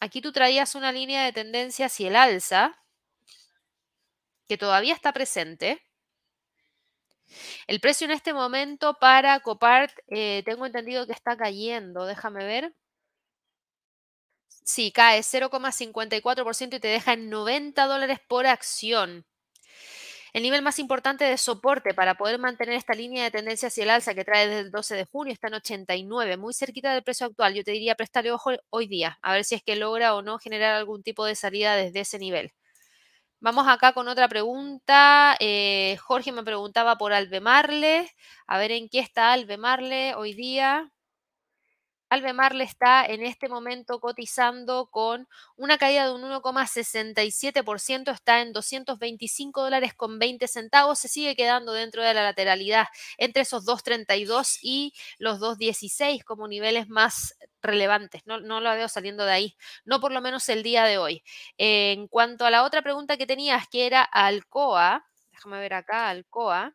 [0.00, 2.78] aquí tú traías una línea de tendencia hacia el alza,
[4.48, 5.82] que todavía está presente.
[7.68, 12.74] El precio en este momento para Copart, eh, tengo entendido que está cayendo, déjame ver.
[14.66, 19.24] Sí, cae 0,54% y te deja en 90 dólares por acción.
[20.32, 23.90] El nivel más importante de soporte para poder mantener esta línea de tendencia hacia el
[23.90, 27.26] alza que trae desde el 12 de junio está en 89, muy cerquita del precio
[27.26, 27.54] actual.
[27.54, 30.38] Yo te diría prestarle ojo hoy día, a ver si es que logra o no
[30.38, 32.52] generar algún tipo de salida desde ese nivel.
[33.40, 35.36] Vamos acá con otra pregunta.
[35.40, 38.10] Eh, Jorge me preguntaba por Albemarle.
[38.46, 40.90] A ver en qué está Albemarle hoy día.
[42.08, 49.62] Albemarle está en este momento cotizando con una caída de un 1,67%, está en 225
[49.62, 52.86] dólares con 20 centavos, se sigue quedando dentro de la lateralidad
[53.18, 58.22] entre esos 2,32 y los 2,16 como niveles más relevantes.
[58.26, 61.24] No, no lo veo saliendo de ahí, no por lo menos el día de hoy.
[61.58, 66.74] en cuanto a la otra pregunta que tenías, que era Alcoa, déjame ver acá, Alcoa.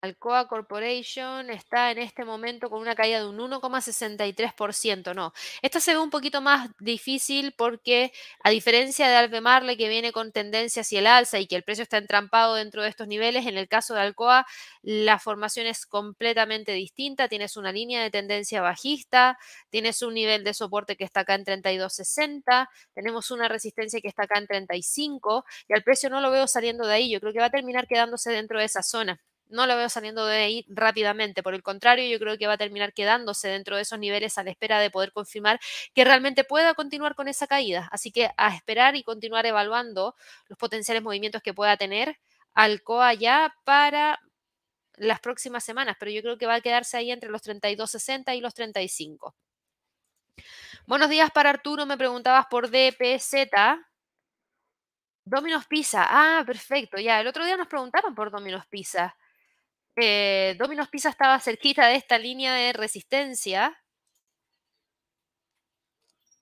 [0.00, 5.12] Alcoa Corporation está en este momento con una caída de un 1,63%.
[5.12, 8.12] No, esta se ve un poquito más difícil porque
[8.44, 11.82] a diferencia de Albemarle que viene con tendencia hacia el alza y que el precio
[11.82, 14.46] está entrampado dentro de estos niveles, en el caso de Alcoa
[14.82, 17.28] la formación es completamente distinta.
[17.28, 19.36] Tienes una línea de tendencia bajista,
[19.68, 24.24] tienes un nivel de soporte que está acá en 32.60, tenemos una resistencia que está
[24.24, 27.10] acá en 35 y al precio no lo veo saliendo de ahí.
[27.10, 29.20] Yo creo que va a terminar quedándose dentro de esa zona
[29.50, 31.42] no lo veo saliendo de ahí rápidamente.
[31.42, 34.44] Por el contrario, yo creo que va a terminar quedándose dentro de esos niveles a
[34.44, 35.60] la espera de poder confirmar
[35.94, 37.88] que realmente pueda continuar con esa caída.
[37.92, 40.14] Así que a esperar y continuar evaluando
[40.48, 42.18] los potenciales movimientos que pueda tener
[42.54, 44.18] Alcoa ya para
[44.96, 48.40] las próximas semanas, pero yo creo que va a quedarse ahí entre los 32.60 y
[48.40, 49.34] los 35.
[50.86, 53.34] Buenos días para Arturo, me preguntabas por DPZ.
[55.24, 56.06] Dominos Pizza.
[56.08, 56.98] Ah, perfecto.
[56.98, 59.14] Ya, el otro día nos preguntaron por Dominos Pizza.
[60.00, 63.76] Eh, Domino's Pizza estaba cerquita de esta línea de resistencia.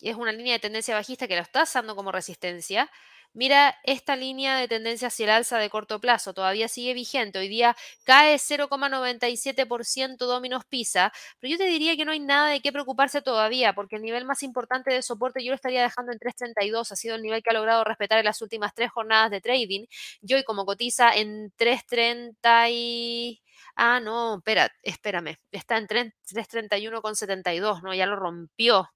[0.00, 2.90] Es una línea de tendencia bajista que lo está usando como resistencia.
[3.32, 7.38] Mira esta línea de tendencia hacia el alza de corto plazo, todavía sigue vigente.
[7.38, 12.60] Hoy día cae 0,97% Dominos Pizza, pero yo te diría que no hay nada de
[12.60, 16.18] qué preocuparse todavía, porque el nivel más importante de soporte yo lo estaría dejando en
[16.18, 19.40] 3.32, ha sido el nivel que ha logrado respetar en las últimas tres jornadas de
[19.42, 19.84] trading.
[20.22, 23.42] Y hoy como cotiza en 3.30 y...
[23.78, 27.92] Ah, no, espera, espérame, está en 3.31,72, ¿no?
[27.94, 28.88] Ya lo rompió.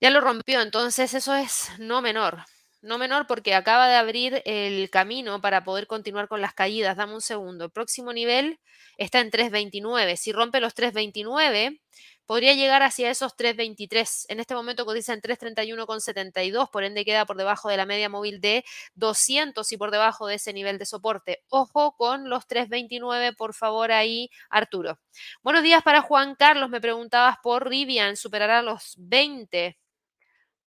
[0.00, 2.44] Ya lo rompió, entonces eso es no menor.
[2.82, 6.96] No menor porque acaba de abrir el camino para poder continuar con las caídas.
[6.96, 7.66] Dame un segundo.
[7.66, 8.58] El próximo nivel
[8.98, 10.16] está en 3.29.
[10.16, 11.80] Si rompe los 3.29,
[12.26, 14.26] podría llegar hacia esos 3.23.
[14.28, 18.40] En este momento cotiza en 3.31,72, por ende queda por debajo de la media móvil
[18.40, 18.64] de
[18.94, 21.44] 200 y por debajo de ese nivel de soporte.
[21.50, 24.98] Ojo con los 3.29, por favor, ahí, Arturo.
[25.44, 26.68] Buenos días para Juan Carlos.
[26.68, 28.16] Me preguntabas por Rivian.
[28.16, 29.78] ¿Superará los 20?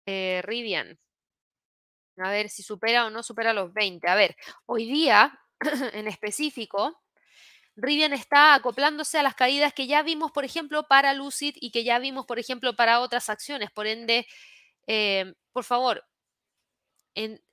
[0.05, 0.97] Eh, Rivian.
[2.19, 4.07] A ver si supera o no supera los 20.
[4.09, 5.39] A ver, hoy día
[5.93, 6.99] en específico,
[7.75, 11.83] Rivian está acoplándose a las caídas que ya vimos, por ejemplo, para Lucid y que
[11.83, 13.71] ya vimos, por ejemplo, para otras acciones.
[13.71, 14.27] Por ende,
[14.87, 16.05] eh, por favor,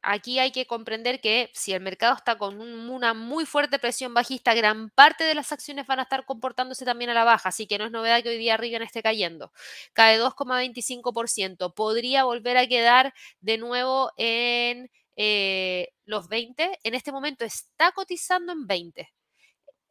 [0.02, 4.54] aquí hay que comprender que si el mercado está con una muy fuerte presión bajista,
[4.54, 7.78] gran parte de las acciones van a estar comportándose también a la baja, así que
[7.78, 9.52] no es novedad que hoy día Rivian esté cayendo.
[9.92, 11.74] Cae 2,25%.
[11.74, 16.78] Podría volver a quedar de nuevo en eh, los 20.
[16.82, 19.08] En este momento está cotizando en 20,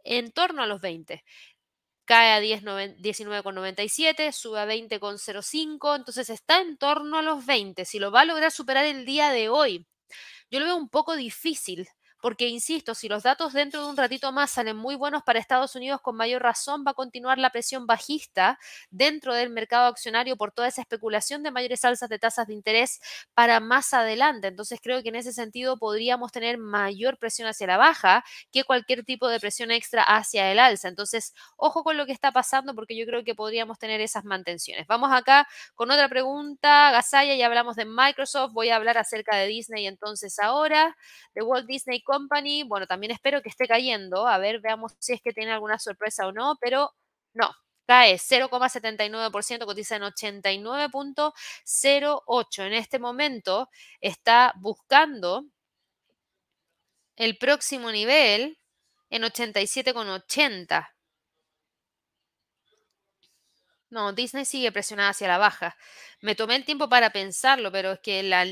[0.03, 1.23] en torno a los 20
[2.05, 7.85] cae a 19,97, sube a 20,05, entonces está en torno a los 20.
[7.85, 9.87] Si lo va a lograr superar el día de hoy,
[10.51, 11.87] yo lo veo un poco difícil
[12.25, 15.75] porque, insisto, si los datos dentro de un ratito más salen muy buenos para Estados
[15.75, 18.57] Unidos, con mayor razón va a continuar la presión bajista
[18.89, 22.99] dentro del mercado accionario por toda esa especulación de mayores alzas de tasas de interés
[23.35, 24.47] para más adelante.
[24.47, 29.05] Entonces, creo que en ese sentido podríamos tener mayor presión hacia la baja que cualquier
[29.05, 30.87] tipo de presión extra hacia el alza.
[30.87, 34.87] Entonces, ojo con lo que está pasando porque yo creo que podríamos tener esas mantenciones.
[34.87, 36.89] Vamos acá con otra pregunta.
[36.89, 40.97] Gasaya, ya hablamos de Microsoft, voy a hablar acerca de Disney entonces ahora,
[41.35, 42.01] de Walt Disney
[42.67, 44.27] Bueno, también espero que esté cayendo.
[44.27, 46.91] A ver, veamos si es que tiene alguna sorpresa o no, pero
[47.33, 47.51] no,
[47.85, 52.67] cae 0,79%, cotiza en 89.08.
[52.67, 53.69] En este momento
[54.01, 55.45] está buscando
[57.15, 58.57] el próximo nivel
[59.09, 60.89] en 87,80.
[63.89, 65.75] No, Disney sigue presionada hacia la baja.
[66.21, 68.45] Me tomé el tiempo para pensarlo, pero es que la,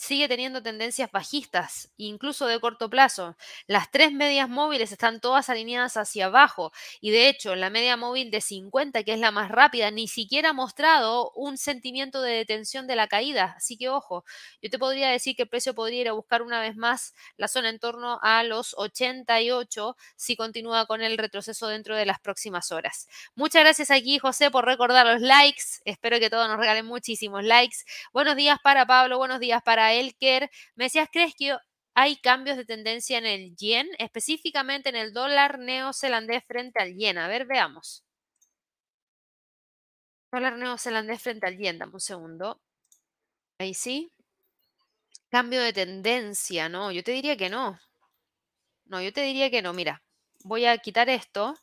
[0.00, 3.36] sigue teniendo tendencias bajistas, incluso de corto plazo.
[3.66, 6.72] Las tres medias móviles están todas alineadas hacia abajo
[7.02, 10.50] y de hecho la media móvil de 50, que es la más rápida, ni siquiera
[10.50, 13.54] ha mostrado un sentimiento de detención de la caída.
[13.58, 14.24] Así que ojo,
[14.62, 17.46] yo te podría decir que el precio podría ir a buscar una vez más la
[17.46, 22.72] zona en torno a los 88 si continúa con el retroceso dentro de las próximas
[22.72, 23.06] horas.
[23.34, 25.82] Muchas gracias aquí, José, por recordar los likes.
[25.84, 27.76] Espero que todos nos regalen muchísimos likes.
[28.14, 30.50] Buenos días para Pablo, buenos días para Elker.
[30.74, 31.56] Me decías, ¿crees que
[31.94, 37.18] hay cambios de tendencia en el yen, específicamente en el dólar neozelandés frente al yen.
[37.18, 38.04] A ver, veamos.
[40.32, 42.60] Dólar neozelandés frente al yen, dame un segundo.
[43.58, 44.12] Ahí sí.
[45.30, 47.78] Cambio de tendencia, no, yo te diría que no.
[48.86, 49.72] No, yo te diría que no.
[49.72, 50.02] Mira,
[50.44, 51.54] voy a quitar esto.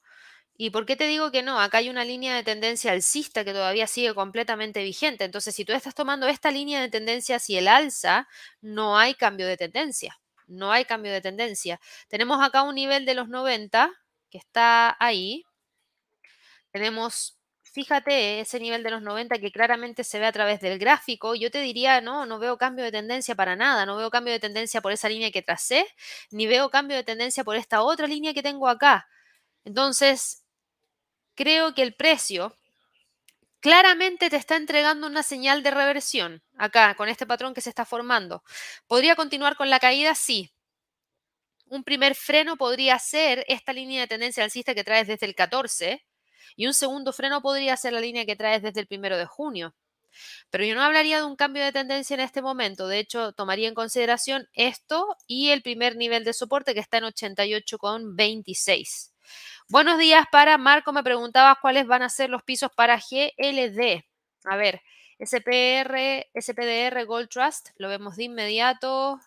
[0.58, 1.60] ¿Y por qué te digo que no?
[1.62, 5.24] Acá hay una línea de tendencia alcista que todavía sigue completamente vigente.
[5.24, 8.28] Entonces, si tú estás tomando esta línea de tendencia hacia el alza,
[8.62, 10.20] no hay cambio de tendencia.
[10.48, 11.80] No hay cambio de tendencia.
[12.08, 13.92] Tenemos acá un nivel de los 90
[14.32, 15.46] que está ahí.
[16.72, 17.38] Tenemos
[17.78, 21.52] fíjate ese nivel de los 90 que claramente se ve a través del gráfico, yo
[21.52, 24.82] te diría, no, no veo cambio de tendencia para nada, no veo cambio de tendencia
[24.82, 25.86] por esa línea que tracé,
[26.32, 29.08] ni veo cambio de tendencia por esta otra línea que tengo acá.
[29.64, 30.47] Entonces,
[31.38, 32.54] creo que el precio
[33.62, 37.86] claramente te está entregando una señal de reversión acá, con este patrón que se está
[37.86, 38.44] formando.
[38.88, 40.16] ¿Podría continuar con la caída?
[40.16, 40.52] Sí.
[41.68, 46.04] Un primer freno podría ser esta línea de tendencia alcista que traes desde el 14,
[46.56, 49.76] y un segundo freno podría ser la línea que traes desde el primero de junio.
[50.50, 52.88] Pero yo no hablaría de un cambio de tendencia en este momento.
[52.88, 57.04] De hecho, tomaría en consideración esto y el primer nivel de soporte que está en
[57.04, 59.12] 88,26.
[59.70, 60.94] Buenos días para Marco.
[60.94, 64.06] Me preguntabas cuáles van a ser los pisos para GLD.
[64.46, 64.82] A ver,
[65.20, 69.20] SPR, SPDR Gold Trust, lo vemos de inmediato.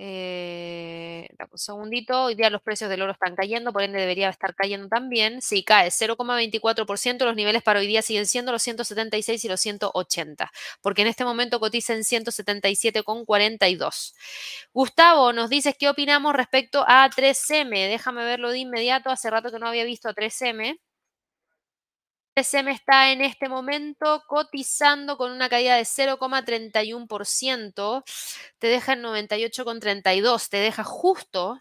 [0.00, 4.54] Eh, un segundito, hoy día los precios del oro están cayendo, por ende debería estar
[4.54, 5.42] cayendo también.
[5.42, 10.52] Sí, cae 0,24%, los niveles para hoy día siguen siendo los 176 y los 180,
[10.82, 14.14] porque en este momento cotiza en 177,42.
[14.72, 17.88] Gustavo, nos dices qué opinamos respecto a 3M.
[17.88, 20.78] Déjame verlo de inmediato, hace rato que no había visto a 3M.
[22.38, 28.04] SM está en este momento cotizando con una caída de 0,31%,
[28.58, 31.60] te deja en 98,32, te deja justo,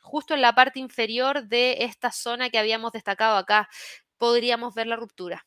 [0.00, 3.68] justo en la parte inferior de esta zona que habíamos destacado acá.
[4.18, 5.46] Podríamos ver la ruptura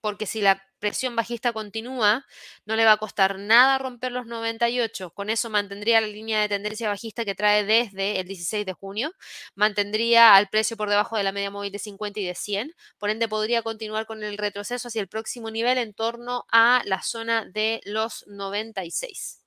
[0.00, 2.24] porque si la presión bajista continúa,
[2.64, 5.10] no le va a costar nada romper los 98.
[5.10, 9.12] Con eso mantendría la línea de tendencia bajista que trae desde el 16 de junio,
[9.54, 13.10] mantendría al precio por debajo de la media móvil de 50 y de 100, por
[13.10, 17.44] ende podría continuar con el retroceso hacia el próximo nivel en torno a la zona
[17.44, 19.42] de los 96.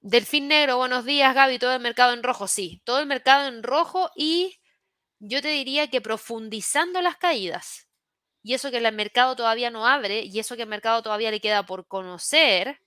[0.00, 3.62] Delfín negro, buenos días Gaby, todo el mercado en rojo, sí, todo el mercado en
[3.62, 4.58] rojo y
[5.20, 7.86] yo te diría que profundizando las caídas
[8.42, 11.40] y eso que el mercado todavía no abre y eso que el mercado todavía le
[11.40, 12.80] queda por conocer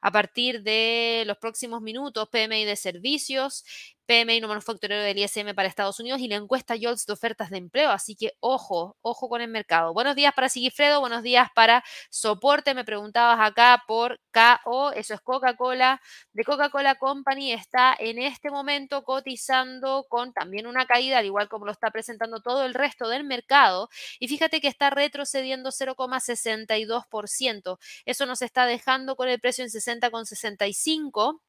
[0.00, 3.64] a partir de los próximos minutos, PMI de servicios,
[4.12, 7.56] PMI no manufacturero del ISM para Estados Unidos y la encuesta JOLTS de ofertas de
[7.56, 7.90] empleo.
[7.90, 9.94] Así que ojo, ojo con el mercado.
[9.94, 12.74] Buenos días para Sigifredo, buenos días para Soporte.
[12.74, 16.02] Me preguntabas acá por KO, eso es Coca-Cola.
[16.34, 21.64] De Coca-Cola Company está en este momento cotizando con también una caída, al igual como
[21.64, 23.88] lo está presentando todo el resto del mercado.
[24.20, 27.78] Y fíjate que está retrocediendo 0,62%.
[28.04, 31.40] Eso nos está dejando con el precio en 60,65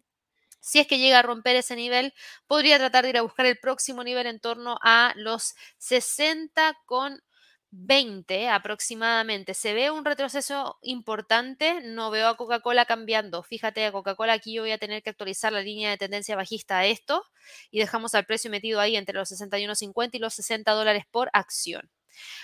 [0.63, 2.13] si es que llega a romper ese nivel,
[2.47, 7.21] podría tratar de ir a buscar el próximo nivel en torno a los 60 con
[7.71, 9.53] 20 aproximadamente.
[9.55, 13.43] Se ve un retroceso importante, no veo a Coca-Cola cambiando.
[13.43, 16.77] Fíjate, a Coca-Cola aquí yo voy a tener que actualizar la línea de tendencia bajista
[16.79, 17.23] a esto
[17.69, 21.89] y dejamos al precio metido ahí entre los 61.50 y los 60 dólares por acción.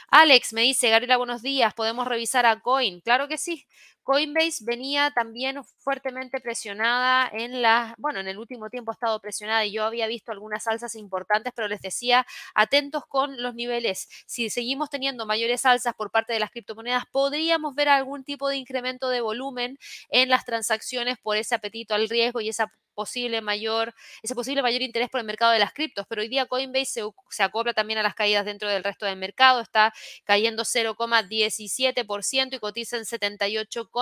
[0.09, 3.01] Alex me dice, Gabriela, buenos días, ¿podemos revisar a Coin?
[3.01, 3.65] Claro que sí.
[4.10, 9.64] Coinbase venía también fuertemente presionada en la, bueno, en el último tiempo ha estado presionada
[9.68, 14.10] y yo había visto algunas alzas importantes, pero les decía, atentos con los niveles.
[14.26, 18.57] Si seguimos teniendo mayores alzas por parte de las criptomonedas, podríamos ver algún tipo de
[18.57, 19.78] incremento de volumen
[20.10, 24.82] en las transacciones por ese apetito al riesgo y esa posible mayor, ese posible mayor
[24.82, 28.03] interés por el mercado de las criptos, pero hoy día Coinbase se, acopla también a
[28.03, 29.93] las caídas dentro del resto del mercado, está
[30.26, 33.05] cayendo 0,17% y cotiza en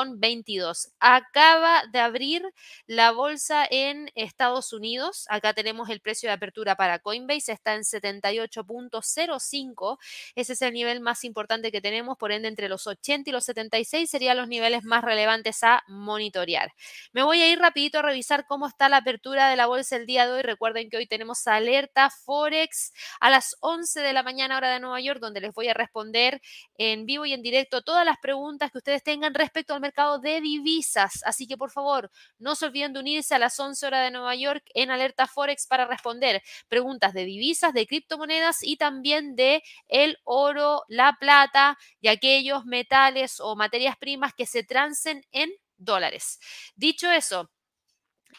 [0.05, 0.89] 78,22.
[0.99, 2.43] Acaba de abrir
[2.85, 7.81] la bolsa en Estados Unidos, acá tenemos el precio de apertura para Coinbase, está en
[7.81, 9.97] 78.05,
[10.35, 13.45] ese es el nivel más importante que tenemos, por ende entre los 80 y los
[13.45, 16.73] 76 serían los niveles más relevantes a monitorear.
[17.13, 20.05] Me voy a ir rapidito a revisar cómo está la apertura de la bolsa el
[20.05, 20.41] día de hoy.
[20.41, 24.99] Recuerden que hoy tenemos alerta Forex a las 11 de la mañana hora de Nueva
[25.01, 26.41] York, donde les voy a responder
[26.77, 30.41] en vivo y en directo todas las preguntas que ustedes tengan respecto al mercado de
[30.41, 31.21] divisas.
[31.25, 34.35] Así que por favor, no se olviden de unirse a las 11 horas de Nueva
[34.35, 40.17] York en alerta Forex para responder preguntas de divisas, de criptomonedas y también de el
[40.23, 46.39] oro, la plata y aquellos metales o materias primas que se trancen en dólares.
[46.75, 47.49] Dicho eso,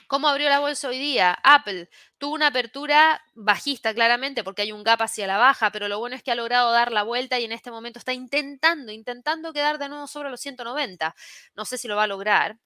[0.06, 1.38] ¿Cómo abrió la bolsa hoy día?
[1.42, 5.98] Apple tuvo una apertura bajista, claramente, porque hay un gap hacia la baja, pero lo
[5.98, 9.52] bueno es que ha logrado dar la vuelta y en este momento está intentando, intentando
[9.52, 11.14] quedar de nuevo sobre los 190.
[11.54, 12.58] No sé si lo va a lograr.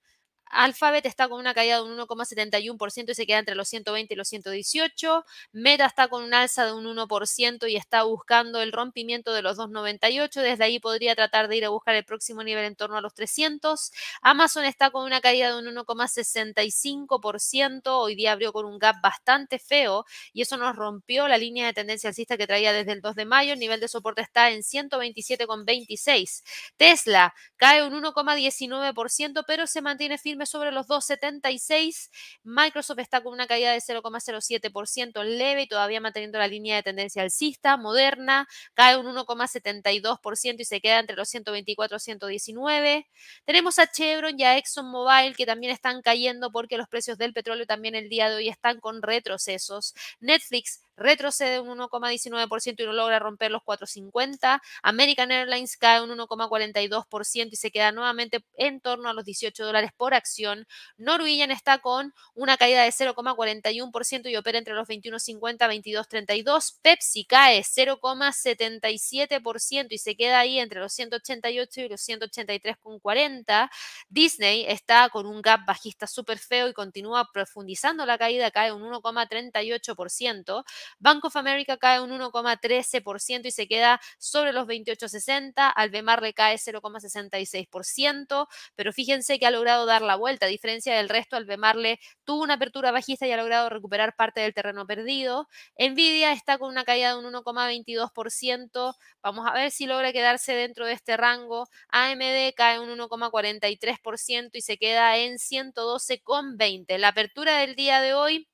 [0.52, 4.16] Alphabet está con una caída de un 1,71% y se queda entre los 120 y
[4.16, 5.24] los 118.
[5.52, 9.56] Meta está con un alza de un 1% y está buscando el rompimiento de los
[9.56, 10.42] 2,98.
[10.42, 13.14] Desde ahí podría tratar de ir a buscar el próximo nivel en torno a los
[13.14, 13.92] 300.
[14.20, 17.98] Amazon está con una caída de un 1,65%.
[17.98, 21.72] Hoy día abrió con un gap bastante feo y eso nos rompió la línea de
[21.72, 23.54] tendencia alcista que traía desde el 2 de mayo.
[23.54, 26.42] El nivel de soporte está en 127,26.
[26.76, 32.10] Tesla cae un 1,19%, pero se mantiene firme sobre los 2,76.
[32.42, 37.22] Microsoft está con una caída de 0,07% leve y todavía manteniendo la línea de tendencia
[37.22, 37.76] alcista.
[37.76, 43.06] Moderna cae un 1,72% y se queda entre los 124 y 119.
[43.44, 47.66] Tenemos a Chevron y a ExxonMobil que también están cayendo porque los precios del petróleo
[47.66, 49.94] también el día de hoy están con retrocesos.
[50.20, 54.60] Netflix retrocede un 1,19% y no logra romper los 4,50.
[54.82, 59.90] American Airlines cae un 1,42% y se queda nuevamente en torno a los 18 dólares
[59.96, 60.66] por acción.
[60.96, 66.78] Norwegian está con una caída de 0,41% y opera entre los 21,50 y 22,32.
[66.82, 73.70] Pepsi cae 0,77% y se queda ahí entre los 188 y los 183,40.
[74.08, 78.82] Disney está con un gap bajista súper feo y continúa profundizando la caída, cae un
[78.82, 80.64] 1,38%.
[80.98, 85.72] Bank of America cae un 1,13% y se queda sobre los 28,60.
[85.74, 90.46] Albemar le cae 0,66%, pero fíjense que ha logrado dar la vuelta.
[90.46, 94.54] A diferencia del resto, Albemarle tuvo una apertura bajista y ha logrado recuperar parte del
[94.54, 95.48] terreno perdido.
[95.78, 98.94] Nvidia está con una caída de un 1,22%.
[99.22, 101.68] Vamos a ver si logra quedarse dentro de este rango.
[101.88, 106.98] AMD cae un 1,43% y se queda en 112,20.
[106.98, 108.48] La apertura del día de hoy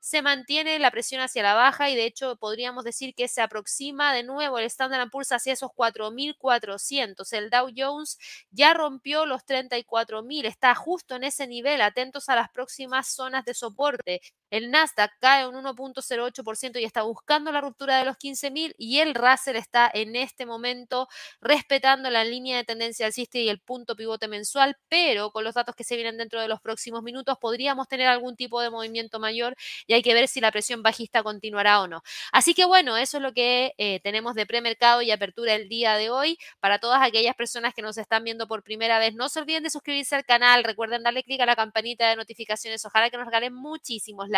[0.00, 4.12] se mantiene la presión hacia la baja y de hecho podríamos decir que se aproxima
[4.14, 7.32] de nuevo el Standard Poor's hacia esos 4.400.
[7.32, 8.18] El Dow Jones
[8.50, 13.54] ya rompió los 34.000, está justo en ese nivel, atentos a las próximas zonas de
[13.54, 14.20] soporte.
[14.54, 19.12] El Nasdaq cae un 1.08% y está buscando la ruptura de los 15.000 y el
[19.12, 21.08] Russell está en este momento
[21.40, 25.74] respetando la línea de tendencia alcista y el punto pivote mensual, pero con los datos
[25.74, 29.56] que se vienen dentro de los próximos minutos podríamos tener algún tipo de movimiento mayor
[29.88, 32.04] y hay que ver si la presión bajista continuará o no.
[32.30, 35.96] Así que bueno, eso es lo que eh, tenemos de premercado y apertura el día
[35.96, 36.38] de hoy.
[36.60, 39.70] Para todas aquellas personas que nos están viendo por primera vez, no se olviden de
[39.70, 43.52] suscribirse al canal, recuerden darle clic a la campanita de notificaciones, ojalá que nos regalen
[43.52, 44.28] muchísimos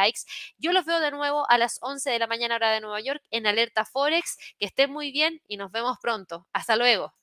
[0.59, 3.23] Yo los veo de nuevo a las 11 de la mañana hora de Nueva York
[3.31, 4.37] en Alerta Forex.
[4.59, 6.47] Que estén muy bien y nos vemos pronto.
[6.53, 7.15] Hasta luego.